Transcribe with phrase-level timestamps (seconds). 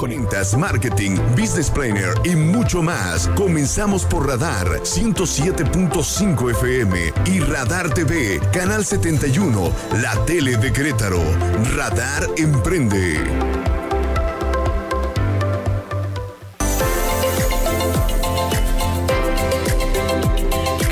[0.00, 3.28] Conectas, marketing, business planner y mucho más.
[3.36, 9.70] Comenzamos por Radar 107.5 FM y Radar TV, Canal 71,
[10.00, 11.20] la tele de Querétaro.
[11.76, 13.59] Radar Emprende.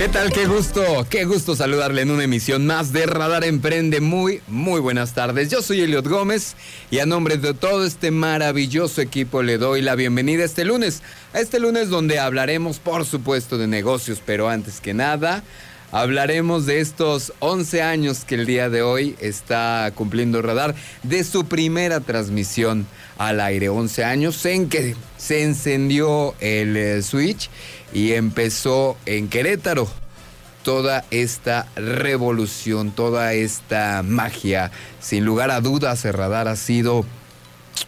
[0.08, 0.32] ¿Qué tal?
[0.32, 4.00] Qué gusto, qué gusto saludarle en una emisión más de Radar Emprende.
[4.00, 5.50] Muy, muy buenas tardes.
[5.50, 6.56] Yo soy Eliot Gómez
[6.90, 11.02] y a nombre de todo este maravilloso equipo le doy la bienvenida este lunes.
[11.34, 15.44] A este lunes donde hablaremos, por supuesto, de negocios, pero antes que nada,
[15.90, 21.46] Hablaremos de estos 11 años que el día de hoy está cumpliendo Radar, de su
[21.46, 22.86] primera transmisión
[23.16, 23.70] al aire.
[23.70, 27.50] 11 años en que se encendió el eh, switch
[27.92, 29.88] y empezó en Querétaro
[30.62, 34.70] toda esta revolución, toda esta magia.
[35.00, 37.04] Sin lugar a dudas, Radar ha sido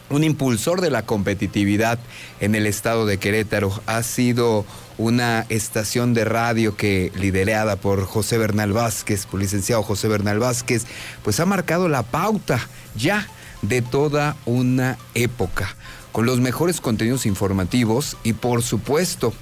[0.09, 1.99] un impulsor de la competitividad
[2.41, 3.81] en el estado de Querétaro.
[3.87, 4.65] Ha sido
[4.99, 10.85] una estación de radio que liderada por José Bernal Vázquez, por licenciado José Bernal Vázquez,
[11.23, 12.61] pues ha marcado la pauta
[12.97, 13.27] ya
[13.63, 15.75] de toda una época,
[16.13, 19.33] con los mejores contenidos informativos y por supuesto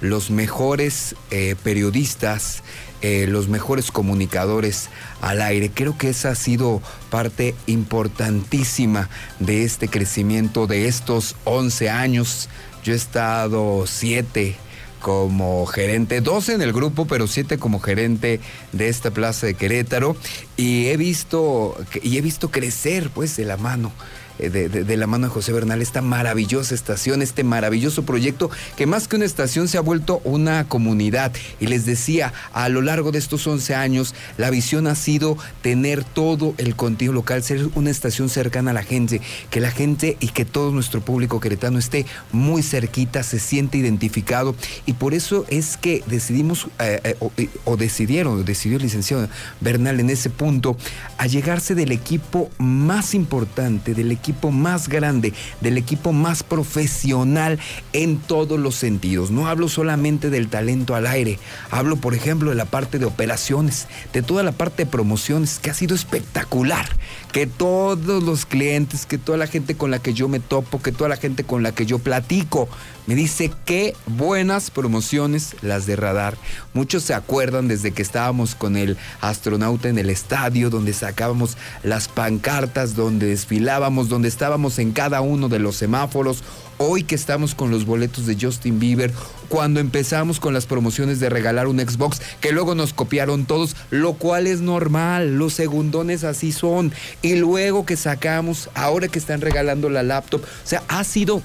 [0.00, 2.62] los mejores eh, periodistas,
[3.00, 4.88] eh, los mejores comunicadores
[5.20, 5.70] al aire.
[5.72, 12.48] Creo que esa ha sido parte importantísima de este crecimiento de estos 11 años.
[12.84, 14.56] Yo he estado 7
[15.00, 18.40] como gerente, 12 en el grupo, pero 7 como gerente
[18.72, 20.16] de esta plaza de Querétaro
[20.56, 23.92] y he visto y he visto crecer pues de la mano
[24.38, 29.08] eh, de, la mano de José Bernal esta maravillosa estación, este maravilloso proyecto que más
[29.08, 31.32] que una estación se ha vuelto una comunidad.
[31.60, 36.04] Y les decía, a lo largo de estos 11 años, la visión ha sido tener
[36.04, 39.20] todo el contenido local, ser una estación cercana a la gente,
[39.50, 44.54] que la gente y que todo nuestro público queretano esté muy cerquita, se siente identificado.
[44.84, 47.32] Y por eso es que decidimos, eh, eh, o,
[47.64, 49.28] o, decidieron, decidió el licenciado
[49.60, 50.76] Bernal en ese punto,
[51.18, 57.60] a llegarse del equipo más importante, del equipo equipo más grande, del equipo más profesional
[57.92, 59.30] en todos los sentidos.
[59.30, 61.38] No hablo solamente del talento al aire,
[61.70, 65.70] hablo por ejemplo de la parte de operaciones, de toda la parte de promociones, que
[65.70, 66.88] ha sido espectacular,
[67.36, 70.90] que todos los clientes, que toda la gente con la que yo me topo, que
[70.90, 72.66] toda la gente con la que yo platico,
[73.06, 76.38] me dice qué buenas promociones las de radar.
[76.72, 82.08] Muchos se acuerdan desde que estábamos con el astronauta en el estadio, donde sacábamos las
[82.08, 86.42] pancartas, donde desfilábamos, donde estábamos en cada uno de los semáforos.
[86.78, 89.12] Hoy que estamos con los boletos de Justin Bieber,
[89.48, 94.14] cuando empezamos con las promociones de regalar un Xbox, que luego nos copiaron todos, lo
[94.14, 96.92] cual es normal, los segundones así son.
[97.22, 101.42] Y luego que sacamos, ahora que están regalando la laptop, o sea, ha sido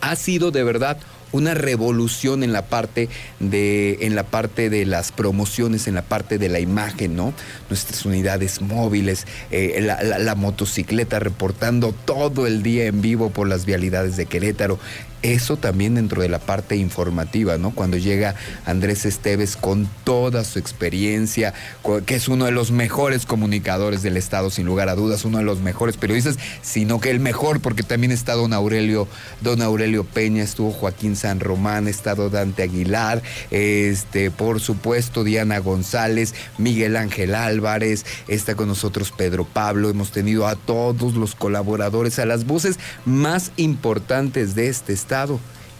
[0.00, 0.98] ha sido de verdad
[1.32, 3.08] una revolución en la parte
[3.38, 7.34] de en la parte de las promociones en la parte de la imagen no
[7.68, 14.16] nuestras unidades móviles eh, la, motocicleta reportando todo el día en vivo por las vialidades
[14.16, 14.78] de Querétaro
[15.22, 17.72] eso también dentro de la parte informativa, ¿no?
[17.72, 18.34] Cuando llega
[18.66, 21.54] Andrés Esteves con toda su experiencia,
[22.06, 25.44] que es uno de los mejores comunicadores del Estado, sin lugar a dudas, uno de
[25.44, 29.08] los mejores periodistas, sino que el mejor, porque también está don Aurelio,
[29.40, 36.34] don Aurelio Peña, estuvo Joaquín San Román, estado Dante Aguilar, este, por supuesto, Diana González,
[36.58, 42.26] Miguel Ángel Álvarez, está con nosotros Pedro Pablo, hemos tenido a todos los colaboradores, a
[42.26, 45.07] las voces más importantes de este estado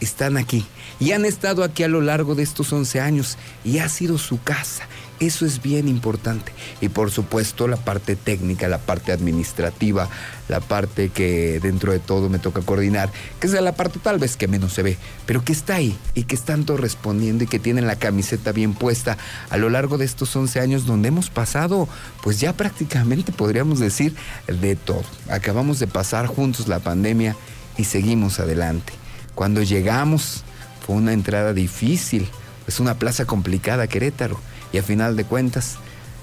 [0.01, 0.65] están aquí
[0.99, 4.41] y han estado aquí a lo largo de estos 11 años y ha sido su
[4.41, 4.83] casa.
[5.19, 6.53] Eso es bien importante.
[6.79, 10.09] Y por supuesto la parte técnica, la parte administrativa,
[10.47, 14.37] la parte que dentro de todo me toca coordinar, que es la parte tal vez
[14.37, 17.59] que menos se ve, pero que está ahí y que están todos respondiendo y que
[17.59, 19.17] tienen la camiseta bien puesta
[19.49, 21.89] a lo largo de estos 11 años donde hemos pasado,
[22.23, 24.15] pues ya prácticamente podríamos decir
[24.47, 25.03] de todo.
[25.29, 27.35] Acabamos de pasar juntos la pandemia
[27.77, 28.93] y seguimos adelante.
[29.39, 30.43] Cuando llegamos
[30.85, 32.27] fue una entrada difícil,
[32.67, 34.37] es una plaza complicada Querétaro
[34.73, 35.77] y a final de cuentas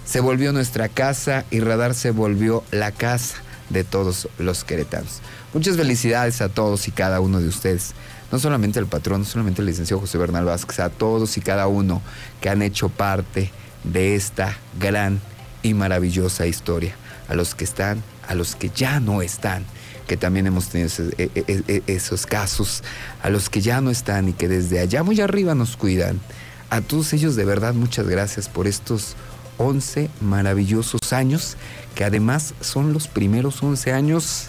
[0.05, 3.37] se volvió nuestra casa y Radar se volvió la casa
[3.71, 5.23] de todos los queretanos.
[5.55, 7.95] Muchas felicidades a todos y cada uno de ustedes.
[8.31, 11.69] No solamente al patrón, no solamente al licenciado José Bernal Vázquez, a todos y cada
[11.69, 12.03] uno
[12.43, 13.51] que han hecho parte
[13.83, 15.23] de esta gran
[15.63, 16.95] y maravillosa historia.
[17.31, 19.65] A los que están, a los que ya no están
[20.07, 22.83] que también hemos tenido e, e, e, esos, casos,
[23.23, 26.21] a los que ya no están y que desde allá muy arriba nos cuidan.
[26.71, 29.17] A todos ellos de verdad muchas gracias por estos
[29.59, 31.57] 11 maravillosos años,
[31.95, 34.47] que además son los primeros 11 años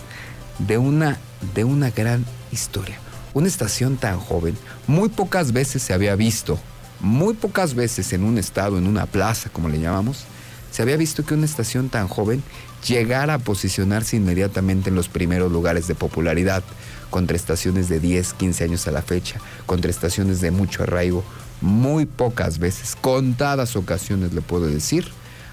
[0.60, 1.18] de una,
[1.56, 3.00] de una gran historia.
[3.34, 4.58] Una estación tan joven,
[4.88, 6.60] muy pocas veces se había visto,
[7.00, 10.26] muy pocas veces en un estado, en una plaza, como le llamamos,
[10.72, 12.44] se había visto que una estación tan joven
[12.86, 16.64] llegara a posicionarse inmediatamente en los primeros lugares de popularidad,
[17.10, 21.24] contra estaciones de 10, 15 años a la fecha, contra estaciones de mucho arraigo.
[21.62, 25.08] Muy pocas veces, contadas ocasiones le puedo decir,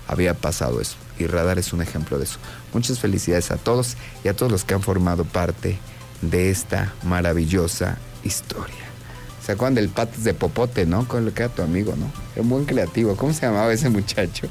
[0.06, 0.96] había pasado eso.
[1.18, 2.38] Y Radar es un ejemplo de eso.
[2.72, 5.78] Muchas felicidades a todos y a todos los que han formado parte
[6.20, 8.83] de esta maravillosa historia.
[9.44, 11.06] ¿Se acuerdan del patas de popote, no?
[11.06, 12.10] Con lo que era tu amigo, ¿no?
[12.34, 13.14] Es muy creativo.
[13.14, 14.48] ¿Cómo se llamaba ese muchacho?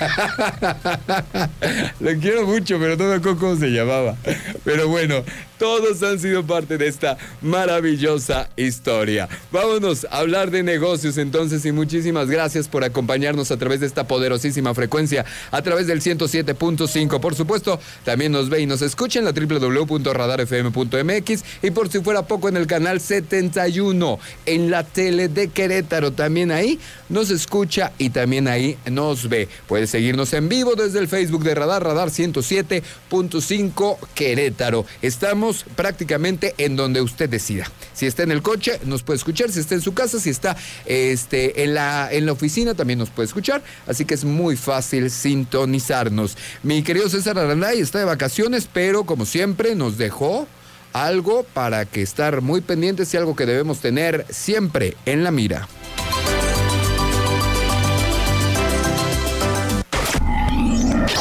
[2.00, 4.16] Lo quiero mucho, pero no me acuerdo cómo se llamaba.
[4.64, 5.22] Pero bueno,
[5.60, 9.28] todos han sido parte de esta maravillosa historia.
[9.52, 14.08] Vámonos a hablar de negocios entonces y muchísimas gracias por acompañarnos a través de esta
[14.08, 17.20] poderosísima frecuencia, a través del 107.5.
[17.20, 22.26] Por supuesto, también nos ve y nos escucha en la www.radarfm.mx y por si fuera
[22.26, 26.12] poco en el canal 71 en la tele de Querétaro.
[26.12, 26.80] También ahí
[27.10, 29.46] nos escucha y también ahí nos ve.
[29.68, 34.86] Puedes seguirnos en vivo desde el Facebook de Radar, Radar 107.5 Querétaro.
[35.02, 37.70] Estamos prácticamente en donde usted decida.
[37.92, 39.50] Si está en el coche, nos puede escuchar.
[39.50, 40.56] Si está en su casa, si está
[40.86, 43.62] este, en, la, en la oficina, también nos puede escuchar.
[43.86, 46.36] Así que es muy fácil sintonizarnos.
[46.62, 50.46] Mi querido César Aranday está de vacaciones, pero como siempre nos dejó
[50.92, 55.68] algo para que estar muy pendientes y algo que debemos tener siempre en la mira.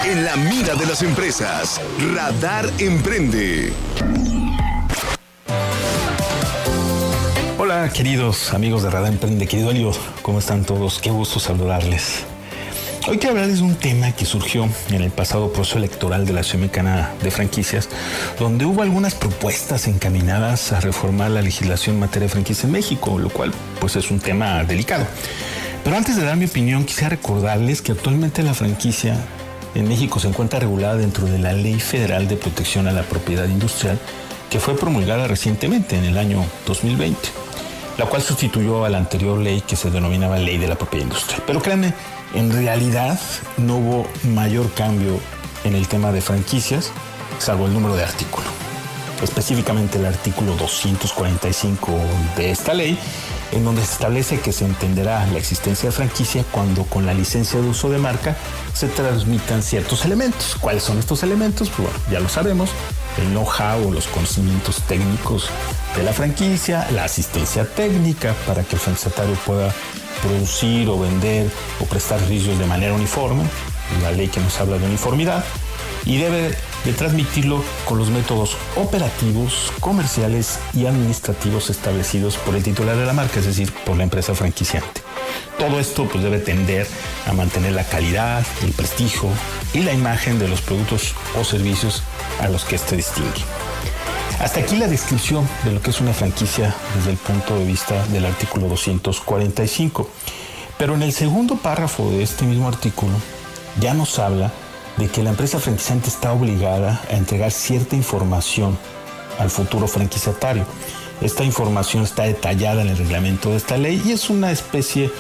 [0.05, 1.81] En la mira de las empresas,
[2.13, 3.73] Radar Emprende.
[7.57, 9.91] Hola queridos amigos de Radar Emprende, querido Elio,
[10.21, 10.99] ¿cómo están todos?
[10.99, 12.23] Qué gusto saludarles.
[13.07, 16.43] Hoy quiero hablarles de un tema que surgió en el pasado proceso electoral de la
[16.43, 17.89] Ciudad Mexicana de Franquicias,
[18.37, 23.17] donde hubo algunas propuestas encaminadas a reformar la legislación en materia de franquicia en México,
[23.17, 25.05] lo cual pues es un tema delicado.
[25.83, 29.17] Pero antes de dar mi opinión, quisiera recordarles que actualmente la franquicia
[29.79, 33.45] en México se encuentra regulada dentro de la Ley Federal de Protección a la Propiedad
[33.45, 33.97] Industrial,
[34.49, 37.17] que fue promulgada recientemente en el año 2020,
[37.97, 41.41] la cual sustituyó a la anterior ley que se denominaba Ley de la Propiedad Industrial.
[41.47, 41.93] Pero créanme,
[42.33, 43.19] en realidad
[43.57, 45.19] no hubo mayor cambio
[45.63, 46.91] en el tema de franquicias,
[47.37, 48.47] salvo el número de artículo.
[49.21, 51.91] Específicamente el artículo 245
[52.37, 52.97] de esta ley,
[53.51, 57.59] en donde se establece que se entenderá la existencia de franquicia cuando con la licencia
[57.59, 58.37] de uso de marca
[58.73, 60.55] se transmitan ciertos elementos.
[60.59, 61.69] ¿Cuáles son estos elementos?
[61.69, 62.69] Pues bueno, ya lo sabemos,
[63.17, 65.49] el know-how los conocimientos técnicos
[65.95, 69.73] de la franquicia, la asistencia técnica para que el franquiciatario pueda
[70.21, 71.49] producir o vender
[71.79, 73.43] o prestar servicios de manera uniforme,
[74.01, 75.43] la ley que nos habla de uniformidad,
[76.09, 82.97] y debe de transmitirlo con los métodos operativos, comerciales y administrativos establecidos por el titular
[82.97, 85.03] de la marca, es decir, por la empresa franquiciante.
[85.59, 86.87] Todo esto pues, debe tender
[87.27, 89.29] a mantener la calidad, el prestigio
[89.71, 92.01] y la imagen de los productos o servicios
[92.39, 93.43] a los que éste distingue.
[94.39, 98.03] Hasta aquí la descripción de lo que es una franquicia desde el punto de vista
[98.07, 100.09] del artículo 245.
[100.79, 103.13] Pero en el segundo párrafo de este mismo artículo
[103.79, 104.51] ya nos habla
[104.97, 108.77] de que la empresa franquiciante está obligada a entregar cierta información
[109.39, 110.65] al futuro franquiciatario.
[111.21, 115.11] Esta información está detallada en el reglamento de esta ley y es una especie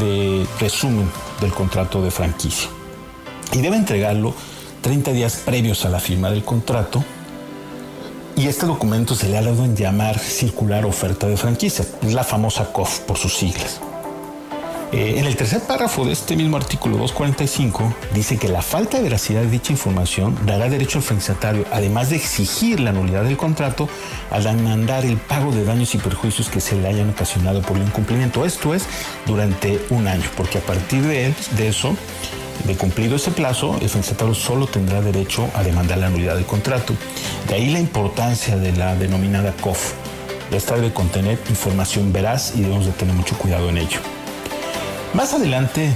[0.00, 1.08] de resumen
[1.40, 2.68] del contrato de franquicia.
[3.52, 4.34] Y debe entregarlo
[4.82, 7.04] 30 días previos a la firma del contrato.
[8.36, 12.72] Y este documento se le ha dado en llamar circular oferta de franquicia, la famosa
[12.72, 13.80] COF por sus siglas.
[14.94, 19.02] Eh, en el tercer párrafo de este mismo artículo 245 dice que la falta de
[19.02, 23.88] veracidad de dicha información dará derecho al franquiciatario, además de exigir la nulidad del contrato,
[24.30, 27.82] a demandar el pago de daños y perjuicios que se le hayan ocasionado por el
[27.82, 28.44] incumplimiento.
[28.44, 28.86] Esto es
[29.26, 31.96] durante un año, porque a partir de, eso,
[32.64, 36.94] de cumplido ese plazo, el franquiciatario solo tendrá derecho a demandar la nulidad del contrato.
[37.48, 39.94] De ahí la importancia de la denominada COF.
[40.52, 43.98] Esta debe contener información veraz y debemos de tener mucho cuidado en ello.
[45.14, 45.94] Más adelante,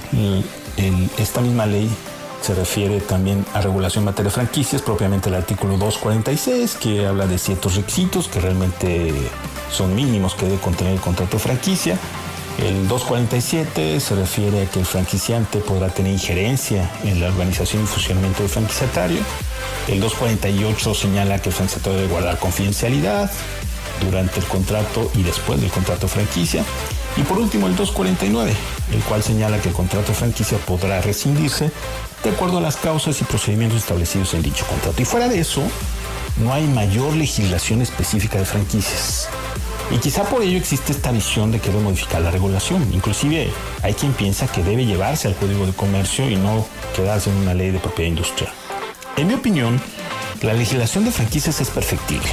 [1.19, 1.91] esta misma ley
[2.41, 7.27] se refiere también a regulación en materia de franquicias, propiamente el artículo 246, que habla
[7.27, 9.13] de ciertos requisitos que realmente
[9.73, 11.99] son mínimos que debe contener el contrato de franquicia.
[12.59, 17.87] El 247 se refiere a que el franquiciante podrá tener injerencia en la organización y
[17.87, 19.19] funcionamiento del franquiciatario.
[19.89, 23.31] El 248 señala que el franquiciatario debe guardar confidencialidad
[24.01, 26.65] durante el contrato y después del contrato franquicia.
[27.17, 28.53] Y por último, el 249,
[28.93, 31.71] el cual señala que el contrato franquicia podrá rescindirse
[32.23, 35.01] de acuerdo a las causas y procedimientos establecidos en dicho contrato.
[35.01, 35.63] Y fuera de eso,
[36.43, 39.29] no hay mayor legislación específica de franquicias.
[39.91, 42.87] Y quizá por ello existe esta visión de que debe modificar la regulación.
[42.93, 43.51] Inclusive
[43.83, 47.55] hay quien piensa que debe llevarse al Código de Comercio y no quedarse en una
[47.55, 48.53] ley de propiedad industrial.
[49.17, 49.81] En mi opinión,
[50.43, 52.29] la legislación de franquicias es perfectible,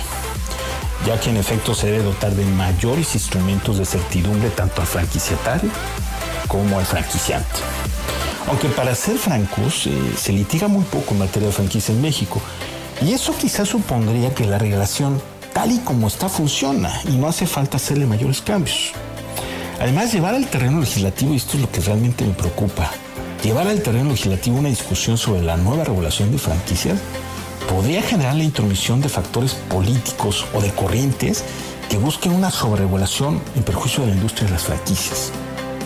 [1.05, 5.69] ya que en efecto se debe dotar de mayores instrumentos de certidumbre tanto al franquiciatario
[6.47, 7.59] como al franquiciante.
[8.47, 12.41] Aunque para ser francos, eh, se litiga muy poco en materia de franquicia en México,
[13.01, 15.21] y eso quizás supondría que la regulación
[15.53, 18.91] tal y como está funciona y no hace falta hacerle mayores cambios.
[19.79, 22.91] Además, llevar al terreno legislativo, y esto es lo que realmente me preocupa,
[23.43, 26.97] llevar al terreno legislativo una discusión sobre la nueva regulación de franquicias
[27.67, 31.43] podría generar la intromisión de factores políticos o de corrientes
[31.89, 35.31] que busquen una sobreregulación en perjuicio de la industria de las franquicias.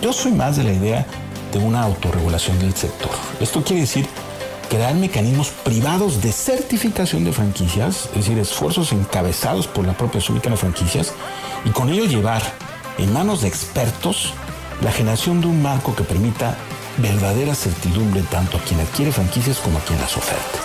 [0.01, 1.05] Yo soy más de la idea
[1.51, 3.12] de una autorregulación del sector.
[3.39, 4.07] Esto quiere decir
[4.69, 10.50] crear mecanismos privados de certificación de franquicias, es decir, esfuerzos encabezados por la propia Súbica
[10.50, 11.13] de Franquicias,
[11.65, 12.41] y con ello llevar
[13.00, 14.33] en manos de expertos
[14.81, 16.55] la generación de un marco que permita
[16.98, 20.59] verdadera certidumbre tanto a quien adquiere franquicias como a quien las oferta.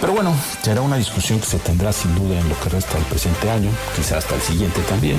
[0.00, 3.04] Pero bueno, será una discusión que se tendrá sin duda en lo que resta del
[3.04, 5.18] presente año, quizás hasta el siguiente también,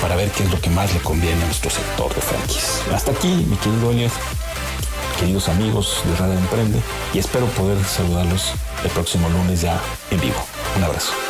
[0.00, 2.82] para ver qué es lo que más le conviene a nuestro sector de franquicias.
[2.92, 4.12] Hasta aquí, mi querido Elias
[5.18, 6.80] queridos amigos de Radio Emprende,
[7.14, 8.52] y espero poder saludarlos
[8.84, 9.80] el próximo lunes ya
[10.10, 10.44] en vivo.
[10.76, 11.25] Un abrazo.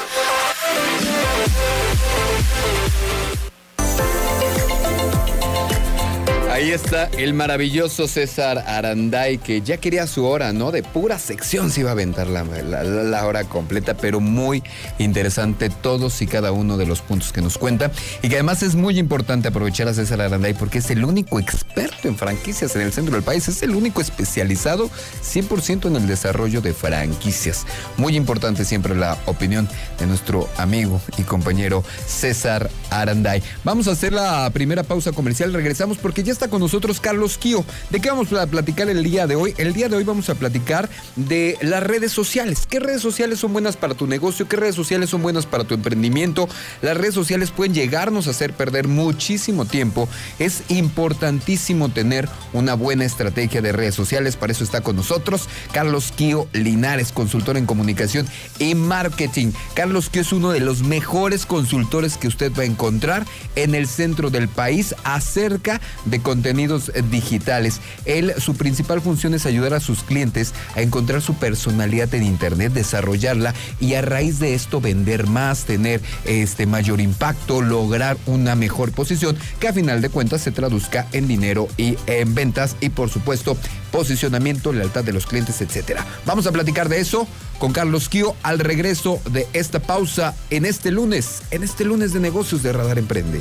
[6.57, 10.73] Ahí está el maravilloso César Aranday, que ya quería su hora, ¿no?
[10.73, 14.63] De pura sección se iba a aventar la, hora completa, pero muy
[14.97, 17.91] interesante todos y cada uno de los puntos que nos cuenta.
[18.23, 22.09] Y que además es muy importante aprovechar a César Aranday porque es el único experto
[22.09, 24.89] en franquicias en el centro del país, es el único especializado
[25.23, 27.67] 100% en el desarrollo de franquicias.
[27.99, 33.43] Muy importante siempre la opinión de nuestro amigo y compañero César Aranday.
[33.63, 37.65] Vamos a hacer la primera pausa comercial, regresamos porque ya está con nosotros Carlos Kio.
[37.91, 39.55] ¿De qué vamos a platicar el día de hoy?
[39.59, 42.67] El día de hoy vamos a platicar de las redes sociales.
[42.69, 44.49] ¿Qué redes sociales son buenas para tu negocio?
[44.49, 46.49] ¿Qué redes sociales son buenas para tu emprendimiento?
[46.83, 50.09] Las redes sociales pueden llegarnos a hacer perder muchísimo tiempo.
[50.39, 54.37] Es importantísimo tener una buena estrategia de redes sociales.
[54.37, 58.27] Para eso está con nosotros Carlos Kio Linares, consultor en comunicación
[58.59, 59.53] y marketing.
[59.75, 63.87] Carlos Kio es uno de los mejores consultores que usted va a encontrar en el
[63.87, 67.81] centro del país acerca de contenidos eh, digitales.
[68.05, 72.75] Él, su principal función es ayudar a sus clientes a encontrar su personalidad en Internet,
[72.75, 78.93] desarrollarla y a raíz de esto vender más, tener este mayor impacto, lograr una mejor
[78.93, 83.09] posición que a final de cuentas se traduzca en dinero y en ventas y por
[83.09, 83.57] supuesto
[83.91, 86.05] posicionamiento, lealtad de los clientes, etcétera.
[86.27, 87.27] Vamos a platicar de eso
[87.59, 92.21] con Carlos Kio al regreso de esta pausa en este lunes, en este lunes de
[92.21, 93.41] negocios de Radar Emprende.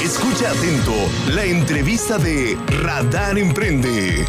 [0.02, 0.92] Escucha atento
[1.36, 4.26] la entrevista de Radar Emprende.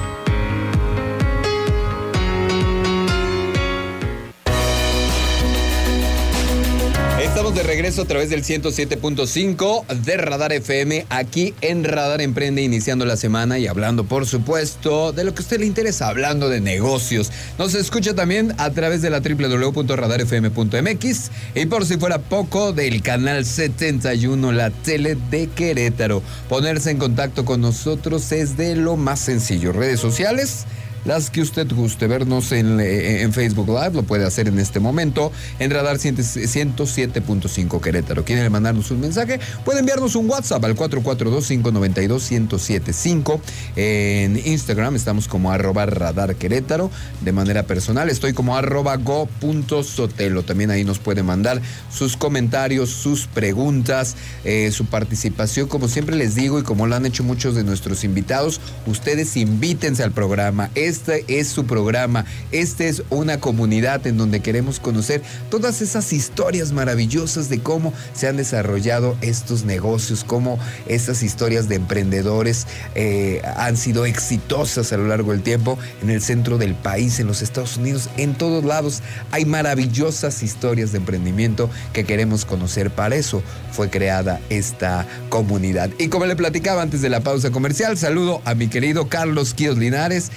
[7.71, 13.59] Regreso a través del 107.5 de Radar FM, aquí en Radar Emprende, iniciando la semana
[13.59, 17.31] y hablando, por supuesto, de lo que a usted le interesa, hablando de negocios.
[17.57, 23.45] Nos escucha también a través de la www.radarfm.mx y por si fuera poco, del canal
[23.45, 26.21] 71, la tele de Querétaro.
[26.49, 29.71] Ponerse en contacto con nosotros es de lo más sencillo.
[29.71, 30.65] Redes sociales
[31.05, 32.07] las que usted guste.
[32.07, 37.81] Vernos en, eh, en, Facebook Live, lo puede hacer en este momento en Radar 107.5
[37.81, 38.23] Querétaro.
[38.25, 39.39] ¿Quiere mandarnos un mensaje?
[39.65, 43.39] Puede enviarnos un WhatsApp al 442-592-1075.
[43.75, 46.89] En Instagram estamos como arroba radar Querétaro.
[47.21, 50.43] De manera personal estoy como arroba go.sotelo.
[50.43, 55.67] También ahí nos puede mandar sus comentarios, sus preguntas, eh, su participación.
[55.67, 60.03] Como siempre les digo y como lo han hecho muchos de nuestros invitados, ustedes invítense
[60.03, 60.69] al programa.
[60.91, 66.73] Este es su programa, este es una comunidad en donde queremos conocer todas esas historias
[66.73, 73.77] maravillosas de cómo se han desarrollado estos negocios, cómo estas historias de emprendedores eh, han
[73.77, 77.77] sido exitosas a lo largo del tiempo en el centro del país, en los Estados
[77.77, 79.01] Unidos, en todos lados.
[79.31, 82.91] Hay maravillosas historias de emprendimiento que queremos conocer.
[82.91, 85.89] Para eso fue creada esta comunidad.
[85.97, 89.77] Y como le platicaba antes de la pausa comercial, saludo a mi querido Carlos Quíos
[89.77, 90.31] Linares,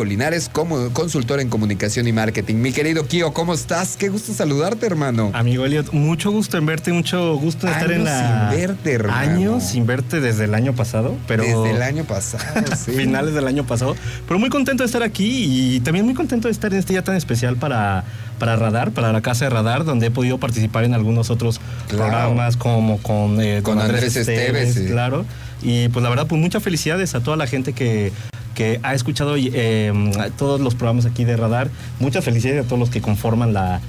[0.00, 2.54] Kio Linares, como consultor en comunicación y marketing.
[2.54, 3.98] Mi querido Kio, ¿cómo estás?
[3.98, 5.30] Qué gusto saludarte, hermano.
[5.34, 8.50] Amigo Elliot, mucho gusto en verte, mucho gusto en estar en la.
[8.50, 9.18] Sin verte, hermano.
[9.18, 11.42] Años sin verte desde el año pasado, pero.
[11.42, 12.92] Desde el año pasado, sí.
[12.92, 13.94] Finales del año pasado.
[14.26, 17.04] Pero muy contento de estar aquí y también muy contento de estar en este día
[17.04, 18.04] tan especial para,
[18.38, 22.56] para Radar, para la Casa de Radar, donde he podido participar en algunos otros programas
[22.56, 25.26] como con, eh, con, Andrés, Esteves, claro.
[25.62, 28.12] Y pues la verdad, pues muchas felicidades a toda la gente que
[28.60, 29.90] que ha escuchado eh,
[30.36, 31.70] todos los programas aquí de Radar.
[31.98, 33.80] Muchas felicidades a todos los que conforman la,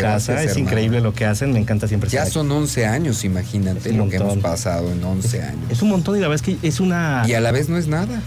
[0.00, 0.42] casa.
[0.42, 2.08] es increíble lo que hacen, me encanta siempre.
[2.08, 5.64] Ya son 11 años, imagínate lo que hemos pasado en 11 años.
[5.68, 7.24] Es un montón y la verdad es que es una...
[7.28, 8.22] Y a la vez no es nada.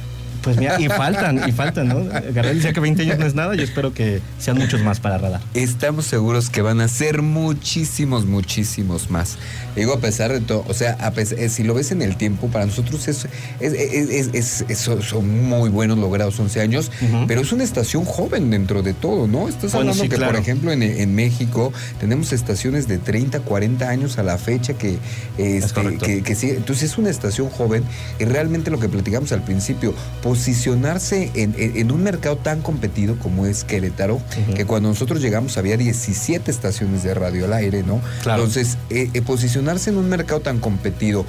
[0.48, 2.06] Pues mira, y faltan, y faltan, ¿no?
[2.06, 5.18] Gabriel decía que 20 años no es nada, yo espero que sean muchos más para
[5.18, 5.42] Radar.
[5.54, 9.38] Estamos seguros que van a ser muchísimos, muchísimos más.
[9.76, 12.66] Digo, a pesar de todo, o sea, eh, si lo ves en el tiempo, para
[12.66, 13.28] nosotros es,
[13.60, 14.66] es,
[15.02, 16.92] son muy buenos logrados 11 años,
[17.28, 19.50] pero es una estación joven dentro de todo, ¿no?
[19.50, 24.38] Estás hablando que, por ejemplo, en, México tenemos estaciones de 30, 40 años a la
[24.38, 24.98] fecha que,
[25.38, 27.84] este, que, que, sí, entonces es una estación joven
[28.18, 29.94] y realmente lo que platicamos al principio,
[30.38, 34.22] posicionarse en, un mercado tan competido como es Querétaro,
[34.56, 38.02] que cuando nosotros llegamos había 17 estaciones de radio al aire, ¿no?
[38.20, 41.26] Entonces, eh, eh, posicionarse en un mercado tan competido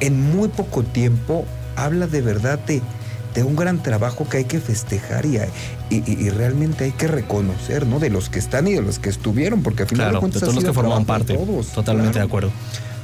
[0.00, 1.44] en muy poco tiempo
[1.76, 2.80] habla de verdad de,
[3.34, 5.38] de un gran trabajo que hay que festejar y,
[5.90, 7.98] y, realmente hay que reconocer, ¿no?
[7.98, 10.54] De los que están y de los que estuvieron, porque al final de cuentas todos
[10.54, 11.34] los que forman parte.
[11.34, 12.50] Todos, totalmente de acuerdo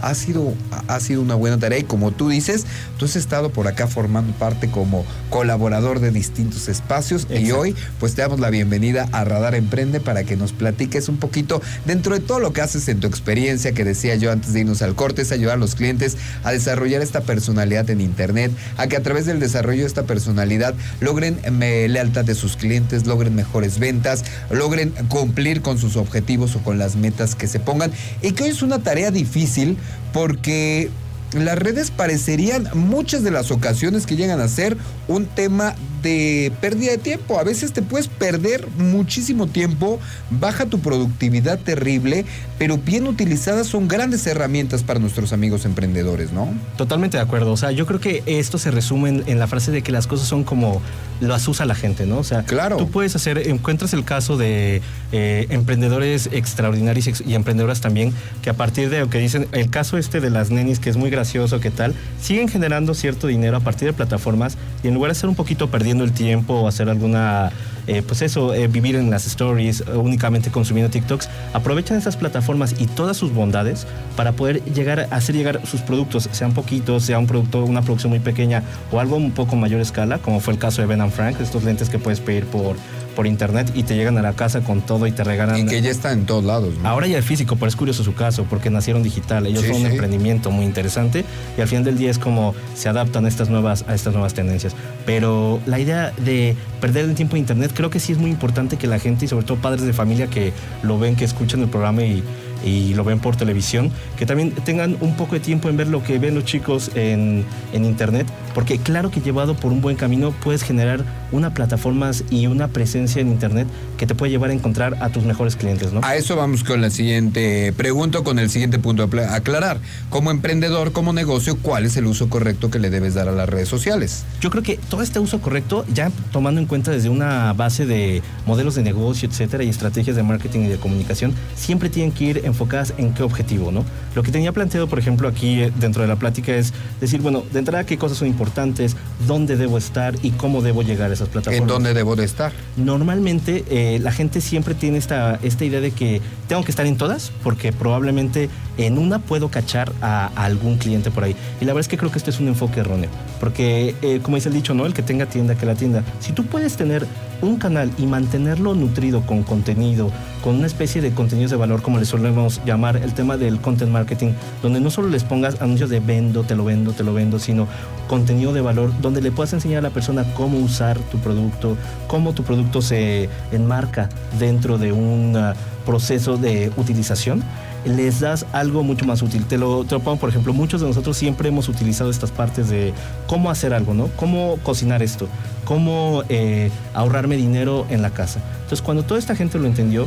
[0.03, 0.53] ha sido,
[0.89, 2.67] ha sido una buena tarea y como tú dices,
[2.99, 8.15] tú has estado por acá formando parte como colaborador de distintos espacios y hoy pues
[8.15, 12.21] te damos la bienvenida a Radar Emprende para que nos platiques un poquito dentro de
[12.21, 15.23] todo lo que haces en tu experiencia que decía yo antes de irnos al corte,
[15.23, 19.27] es ayudar a los clientes a desarrollar esta personalidad en Internet, a que a través
[19.27, 25.63] del desarrollo de esta personalidad logren lealtad de sus clientes, logren mejores ventas, logren cumplir
[25.63, 27.93] con sus objetivos o con las metas que se pongan.
[28.21, 29.77] Y que hoy es una tarea difícil
[30.13, 30.91] porque
[31.35, 34.77] las redes parecerían muchas de las ocasiones que llegan a ser
[35.09, 37.39] un tema de pérdida de tiempo.
[37.39, 42.25] A veces te puedes perder muchísimo tiempo, baja tu productividad terrible,
[42.59, 46.49] pero bien utilizadas son grandes herramientas para nuestros amigos emprendedores, ¿no?
[46.77, 47.53] Totalmente de acuerdo.
[47.53, 50.29] O sea, yo creo que esto se resume en, la frase de que las cosas
[50.29, 50.83] son como
[51.21, 52.19] las usa la gente, ¿no?
[52.19, 52.77] O sea, claro.
[52.77, 58.55] tú puedes hacer, encuentras el caso de eh, emprendedores extraordinarios y emprendedoras también, que a
[58.55, 61.61] partir de lo que dicen, el caso este de las nenis, que es muy gracioso,
[61.61, 61.95] ¿qué tal?
[62.21, 65.71] Siguen generando cierto dinero a partir de plataformas y en lugar de ser un poquito
[65.71, 67.53] perdiendo el tiempo o hacer alguna,
[67.87, 72.87] eh, pues eso, eh, vivir en las stories, únicamente consumiendo TikToks, aprovechan esas plataformas y
[72.87, 77.65] todas sus bondades para poder llegar hacer llegar sus productos, sean poquitos, sea un producto,
[77.65, 80.89] una producción muy pequeña o algo un poco mayor escala, como fue el caso de
[80.89, 82.75] Ben Frank, estos lentes que puedes pedir por
[83.15, 85.59] por internet y te llegan a la casa con todo y te regalan.
[85.59, 86.75] Y que ya está en todos lados.
[86.85, 89.47] Ahora ya el físico, pero es curioso su caso, porque nacieron digital.
[89.47, 91.25] Ellos son un emprendimiento muy interesante
[91.57, 94.35] y al final del día es como se adaptan a estas nuevas, a estas nuevas
[94.35, 94.75] tendencias.
[95.07, 98.77] Pero la idea de perder el tiempo en internet, creo que sí es muy importante
[98.77, 101.69] que la gente y sobre todo padres de familia que lo ven, que escuchan el
[101.69, 102.23] programa y
[102.65, 106.03] y lo ven por televisión, que también tengan un poco de tiempo en ver lo
[106.03, 110.33] que ven los chicos en, en Internet, porque claro que llevado por un buen camino
[110.43, 114.97] puedes generar una plataforma y una presencia en Internet que te puede llevar a encontrar
[115.01, 116.01] a tus mejores clientes, ¿no?
[116.03, 119.79] A eso vamos con la siguiente pregunta, con el siguiente punto a aclarar.
[120.11, 123.49] Como emprendedor, como negocio, ¿cuál es el uso correcto que le debes dar a las
[123.49, 124.25] redes sociales?
[124.41, 128.23] Yo creo que todo este uso correcto, ya tomando en cuenta desde una base de
[128.47, 132.41] modelos de negocio, etcétera, y estrategias de marketing y de comunicación, siempre tienen que ir
[132.45, 133.85] en enfocadas en qué objetivo, ¿no?
[134.15, 137.43] Lo que tenía planteado, por ejemplo, aquí eh, dentro de la plática es decir, bueno,
[137.53, 141.29] de entrada qué cosas son importantes, dónde debo estar y cómo debo llegar a esas
[141.29, 141.63] plataformas.
[141.63, 142.53] ¿En dónde debo de estar?
[142.77, 146.97] Normalmente eh, la gente siempre tiene esta, esta idea de que tengo que estar en
[146.97, 151.37] todas porque probablemente en una puedo cachar a, algún cliente por ahí.
[151.61, 153.11] Y la verdad es que creo que este es un enfoque erróneo,
[153.41, 154.87] porque eh, como dice el dicho, ¿no?
[154.87, 156.03] El que tenga tienda, que la tienda.
[156.21, 157.07] Si tú puedes tener
[157.43, 160.11] un canal y mantenerlo nutrido con contenido,
[160.43, 163.91] con una especie de contenidos de valor, como le solemos llamar el tema del content
[163.91, 167.39] marketing, donde no solo les pongas anuncios de vendo, te lo vendo, te lo vendo,
[167.39, 167.67] sino
[168.09, 171.77] contenido de valor, donde le puedas enseñar a la persona cómo usar tu producto,
[172.07, 177.43] cómo tu producto se enmarca dentro de un ah, proceso de utilización
[177.85, 179.45] les das algo mucho más útil.
[179.45, 182.69] Te lo, te lo pongo, por ejemplo, muchos de nosotros siempre hemos utilizado estas partes
[182.69, 182.93] de
[183.27, 184.09] cómo hacer algo, ¿no?
[184.17, 185.29] Cómo cocinar esto,
[185.65, 188.41] cómo eh, ahorrarme dinero en la casa.
[188.63, 190.07] Entonces, cuando toda esta gente lo entendió,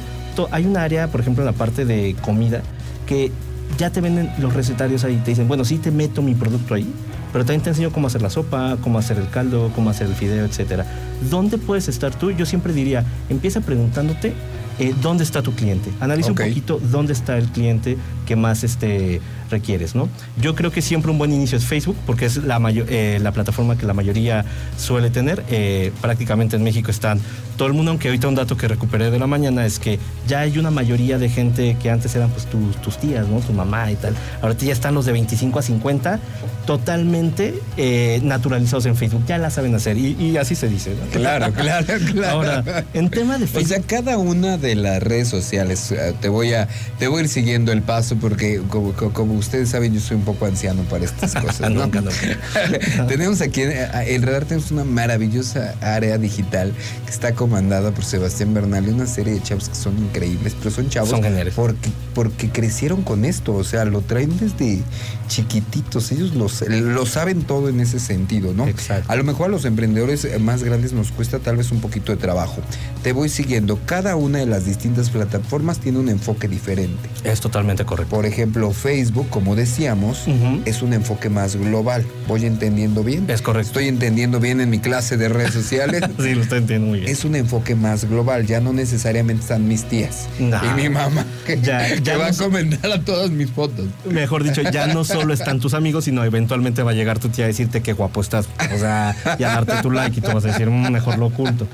[0.51, 2.61] hay un área, por ejemplo, en la parte de comida,
[3.05, 3.31] que
[3.77, 5.17] ya te venden los recetarios ahí.
[5.23, 6.87] Te dicen, bueno, sí te meto mi producto ahí,
[7.31, 10.13] pero también te enseño cómo hacer la sopa, cómo hacer el caldo, cómo hacer el
[10.13, 10.85] fideo, etcétera.
[11.29, 12.31] ¿Dónde puedes estar tú?
[12.31, 14.33] Yo siempre diría, empieza preguntándote
[14.79, 15.91] eh, dónde está tu cliente.
[15.99, 20.09] Analiza un poquito dónde está el cliente que más este, requieres, ¿no?
[20.41, 23.77] Yo creo que siempre un buen inicio es Facebook, porque es la, eh, la plataforma
[23.77, 24.45] que la mayoría
[24.77, 25.43] suele tener.
[25.49, 27.19] Eh, prácticamente en México están
[27.57, 30.41] todo el mundo, aunque ahorita un dato que recuperé de la mañana es que ya
[30.41, 33.39] hay una mayoría de gente que antes eran pues tus, tus tías, ¿no?
[33.39, 34.15] Tu mamá y tal.
[34.41, 36.19] Ahorita ya están los de 25 a 50
[36.65, 39.23] totalmente eh, naturalizados en Facebook.
[39.27, 40.95] Ya la saben hacer y, así se dice.
[41.11, 42.35] Claro, claro, claro.
[42.35, 43.65] Ahora, en tema de Facebook...
[43.65, 46.67] O sea, cada una de las redes sociales, te voy a,
[46.99, 50.23] te voy a ir siguiendo el paso porque como, como ustedes saben, yo soy un
[50.23, 51.71] poco anciano para estas cosas.
[51.71, 51.89] ¿no?
[53.07, 56.73] tenemos aquí, en Radar tenemos una maravillosa área digital
[57.05, 60.71] que está comandada por Sebastián Bernal y una serie de chavos que son increíbles, pero
[60.71, 61.23] son chavos son
[61.55, 64.81] porque, porque crecieron con esto, o sea, lo traen desde
[65.27, 68.67] chiquititos, ellos lo saben todo en ese sentido, ¿no?
[68.67, 69.11] Exacto.
[69.11, 72.17] A lo mejor a los emprendedores más grandes nos cuesta tal vez un poquito de
[72.17, 72.61] trabajo.
[73.03, 77.09] Te voy siguiendo, cada una de las distintas plataformas tiene un enfoque diferente.
[77.23, 78.15] Es totalmente correcto.
[78.15, 80.25] Por ejemplo, Facebook, como decíamos,
[80.65, 82.05] es un enfoque más global.
[82.27, 83.25] ¿Voy entendiendo bien?
[83.29, 83.67] Es correcto.
[83.67, 86.01] Estoy entendiendo bien en mi clase de redes sociales.
[86.17, 87.11] sí, lo estoy entendiendo muy bien.
[87.11, 88.45] Es un enfoque más global.
[88.45, 93.01] Ya no necesariamente están mis tías y mi mamá que, ya, va a comentar a
[93.01, 93.85] todas mis fotos.
[94.09, 97.45] Mejor dicho, ya no solo están tus amigos, sino eventualmente va a llegar tu tía
[97.45, 98.47] a decirte qué guapo estás.
[98.73, 101.27] O sea, y a darte tu like y tú vas a decir, mm, mejor lo
[101.27, 101.67] oculto.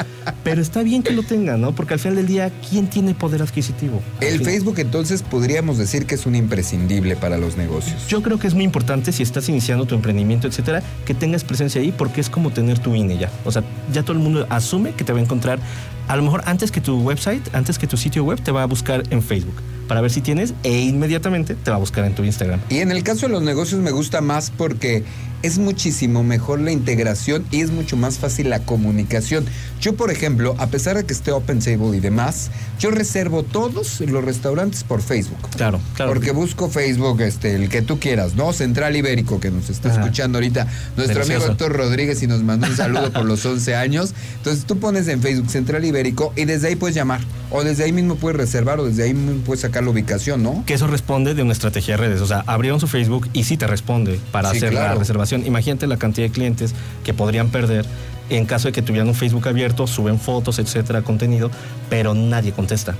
[0.44, 1.74] Pero está bien que lo tengan, ¿no?
[1.74, 4.02] Porque al final del día, ¿quién tiene poder adquisitivo?
[4.20, 8.08] El Facebook entonces podríamos decir que es un imprescindible para los negocios.
[8.08, 11.82] Yo creo que es muy importante si estás iniciando tu emprendimiento, etcétera, que tengas presencia
[11.82, 13.30] ahí porque es como tener tu INE ya.
[13.44, 15.60] O sea, ya todo el mundo asume que te va a encontrar,
[16.08, 18.66] a lo mejor antes que tu website, antes que tu sitio web, te va a
[18.66, 19.56] buscar en Facebook
[19.88, 22.62] para ver si tienes e inmediatamente te va a buscar en tu Instagram.
[22.70, 25.04] Y en el caso de los negocios me gusta más porque
[25.44, 29.46] es muchísimo mejor la integración y es mucho más fácil la comunicación.
[29.80, 34.00] Yo, por ejemplo, a pesar de que esté Open Table y demás, yo reservo todos
[34.02, 35.40] los restaurantes por Facebook.
[35.56, 36.14] Claro, claro.
[36.14, 38.54] Porque busco Facebook, este, el que tú quieras, ¿no?
[38.54, 42.76] Central Ibérico, que nos está escuchando ahorita, nuestro amigo Héctor Rodríguez y nos mandó un
[42.76, 44.14] saludo por los 11 años.
[44.38, 47.22] Entonces tú pones en Facebook Central Ibérico y desde ahí puedes llamar.
[47.54, 50.64] O desde ahí mismo puedes reservar o desde ahí mismo puedes sacar la ubicación, ¿no?
[50.66, 52.22] Que eso responde de una estrategia de redes.
[52.22, 55.31] O sea, abrieron su Facebook y sí te responde para hacer la reservación.
[55.32, 57.86] Imagínate la cantidad de clientes que podrían perder
[58.30, 61.52] en caso de que tuvieran un Facebook abierto, suben fotos, etcétera, contenido,
[61.90, 62.96] pero nadie contesta.